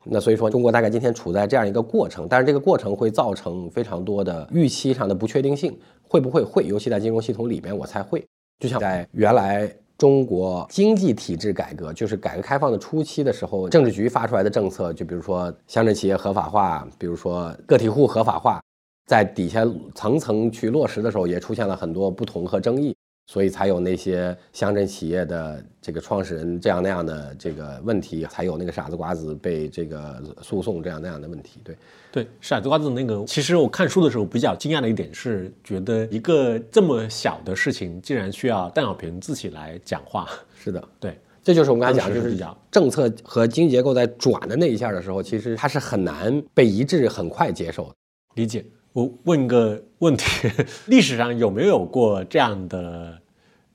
[0.06, 5.78] 那所以说，中国大概今天处在这样一个过程，但是这个过程会造成非常多的预期上的不确定性。
[6.02, 6.66] 会不会会？
[6.66, 8.26] 尤其在金融系统里面，我猜会。
[8.60, 18.60] 就像在原来中国经济体制改革，就是改革开放的初期的时候，政治局发出来的政策，就比如说乡镇企业合法化，比如说个体户合法化，
[19.06, 22.96] 在底下层层去落实的时候，也出现了很多不同和争议。
[23.28, 31.62] 所以才有那些乡镇企业的这个创始人这样那样的这个问题，才有那个傻子瓜子被这个诉讼这样那样的问题。
[31.64, 31.78] 对，
[32.12, 40.28] 对，傻子瓜子那个，其实我看书的时候比较惊讶的一点是，觉得一个这么小的事情，竟然需要邓小平自己来讲话。
[40.54, 42.38] 是的， 对，这就是我们刚才讲，就是
[42.70, 47.90] 政策和经济结构在转的那一下的时候，其实它是很难被一致很快接受。
[48.36, 48.66] 理解。
[48.94, 50.50] 我问个问题：
[50.88, 53.20] 历史上有没有过这样的？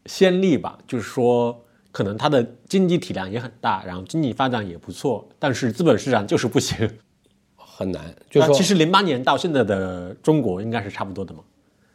[0.09, 6.89] 先例吧，就是说，可能它的经济体量也很大，然后经济发展也不错，但是资本市场就是不行，
[7.57, 8.14] 很难。
[8.31, 11.41] 就是说，其实零八年到现在的中国应该是差不多的嘛。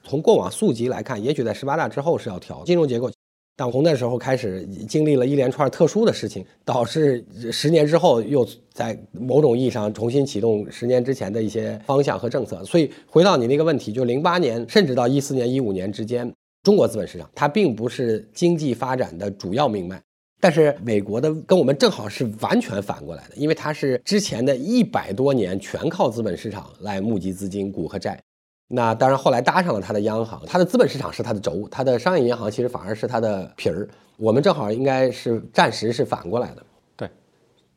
[0.04, 3.10] 从过往溯级来看，也许在十八大之后是要调金融结构，
[3.56, 8.46] 但从那时候开始经历了一连串特殊的事情，导致十年之后又
[8.82, 12.64] 在某种意义上重新启动十年之前的一些方向和政策。
[12.66, 16.34] 所以回到你那个问题，就零八年甚至到一四年、一五年之间。
[16.64, 20.00] 中国资本市场它并不是经济发展的主要命脉，
[20.40, 28.20] 但是美国的跟我们正好是完全反过来的，因为它是之前的一百多年全靠资本市场来募集资金，股和债。
[28.68, 33.88] 那当然后来搭上了它的央行，它的资本市场是它的轴，它的商业银行其实反而是它的皮儿。
[34.18, 36.64] 我们正好应该是暂时是反过来的。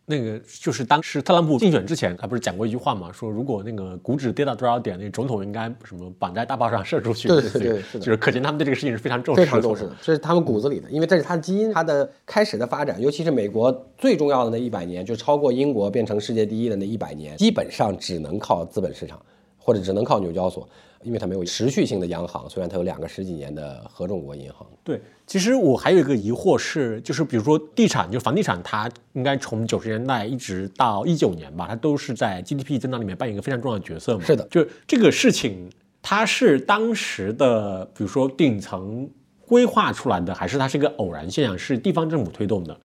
[0.06, 3.10] 那个就是当时特朗普竞选之前，他不是讲过一句话嘛？
[3.10, 7.26] 说如果那个股指跌到多少点，那总统应该什么绑在大炮上射出去。
[7.26, 19.18] 对对对，是的，就是可见他们对这个事情是非常重视，非常重视的，这是他们骨子里的，因为这是他的基因，他的开始的发展，尤其是美国最重要的那一百年，就超过英国变成世界第一的那一百年，基本上只能靠资本市场，
[19.58, 20.68] 或者只能靠纽交所。
[21.04, 24.66] 因为它没有持续性的央行，虽然它有两个十几年的合众国银行。
[24.82, 34.24] 对，其实我还有一个疑惑是，就是比如说地产，就房地产，它应该从九十年代一直到一九年吧，它都是在 GDP 增长里面扮演一个非常重要的角色嘛。
[34.24, 35.70] 是的，就是这个事情，
[36.02, 39.08] 它是当时的，比如说顶层
[39.46, 42.76] 规划出来的，还是它是一个偶然现象，是地方政府推动的？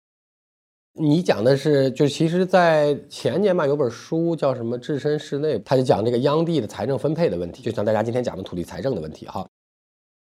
[0.94, 9.46] 你讲的是，就其实，在前年吧，有本书叫什么《置身事内》，他就讲这个央地的财政分配的问题，就像大家今天讲的土地财政的问题哈。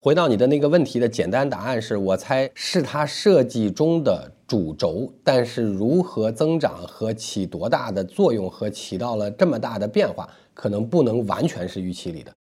[0.01, 12.33] 回到你的那个问题的简单答案是，我猜是它设计中的主轴，但是如何增长和起多大的作用和起到了这么大的变化，可能不能完全是预期里的。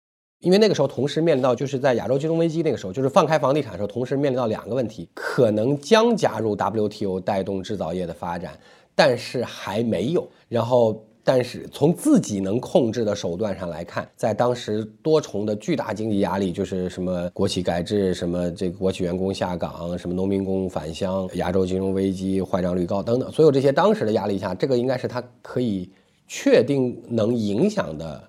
[0.45, 8.55] 因为那个时候同时面临到，就是在亚洲金融危机那个时候，就是放开房地产的时候，同时面临到两个问题，可能将加入 WTO 带动制造业的发展，
[8.93, 10.29] 但是还没有。
[10.47, 25.89] 然后，但是从自己能控制的手段上来看，在当时多重的巨大经济压力，就是什么国企改制、什么这个国企员工下岗、什么农民工返乡、亚洲金融危机、坏账率高等等，所有这些当时的压力下，这个应该是他可以
[26.27, 28.23] 确定能影响的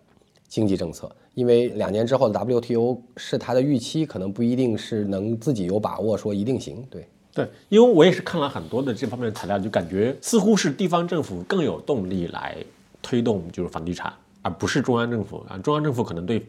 [0.49, 1.11] 经济政策。
[1.35, 6.83] 因为两年之后的 WTO 是它的预期，可能不一定是能自己有把握说一定行。
[6.91, 12.57] 对对，因为我也是看了很多的这方面的材料，就感觉似乎是地方政府更有动力来
[13.03, 15.59] 推动就是房地产，而不是中央政府啊。
[15.59, 16.43] 中央政府可能对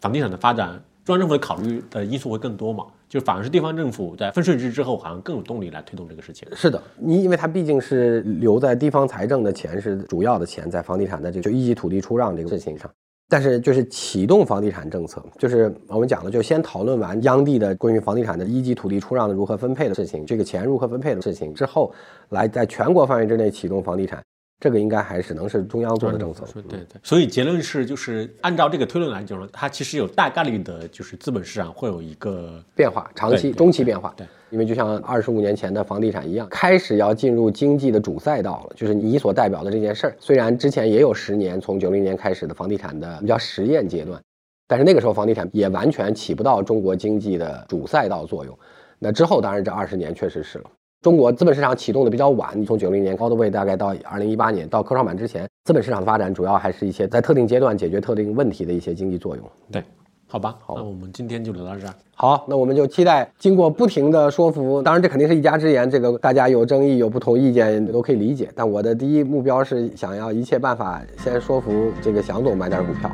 [0.00, 0.70] 房地产的发展，
[1.04, 6.48] 中央政府的考虑的因素会更多嘛，就反而是地方政府在分税制之后，好像更有动力来推动这个事情。
[6.56, 12.90] 是的，你因为它毕竟是留在地方财政的钱是主要的钱，在房地产的这个就一级土地出让这个事情上。
[13.28, 21.92] 但是，就是启动房地产政策，就是我们讲的，就先讨论完央地的关于房地产的一级土地出让的如何分配的事情，这个钱如何分配的事情之后，
[22.28, 24.22] 来在全国范围之内启动房地产。
[24.64, 26.42] 这个应该还是能是中央做的政策。
[26.54, 34.14] 对对，所以结论是，就是按照这个推论来讲呢，它其实有大概率的，就是资本市场会有一个变化，长期、中期变化。
[34.16, 40.16] 对，因为就像二十五年前的房地产一样，开始要进入经济的主赛道了，就是你所代表的这件事儿。
[40.18, 44.18] 虽然之前也有十年，从九零年开始的房地产的叫实验阶段，
[44.66, 48.58] 但是那个时候房地产也完全起不到中国经济的主赛道作用。
[48.98, 50.70] 那之后，当然这二十年确实是了。
[51.04, 59.44] 中国资本市场启动的比较晚，你从九零年高的位大概到二零一八年到科创板之前，资本市场的发展主要还是一些在特定阶段解决特定问题的一些经济作用。
[59.70, 59.84] 对，
[60.26, 61.92] 好吧，好，那我们今天就聊到这儿。
[62.14, 68.48] 好，那我们就期待经过不停的说服，当然这肯定是一家之言，这个大家有争议有不同意见都可以理解。
[68.54, 73.10] 但我的第一目标是想要一切办法先说服这个祥总买点股票。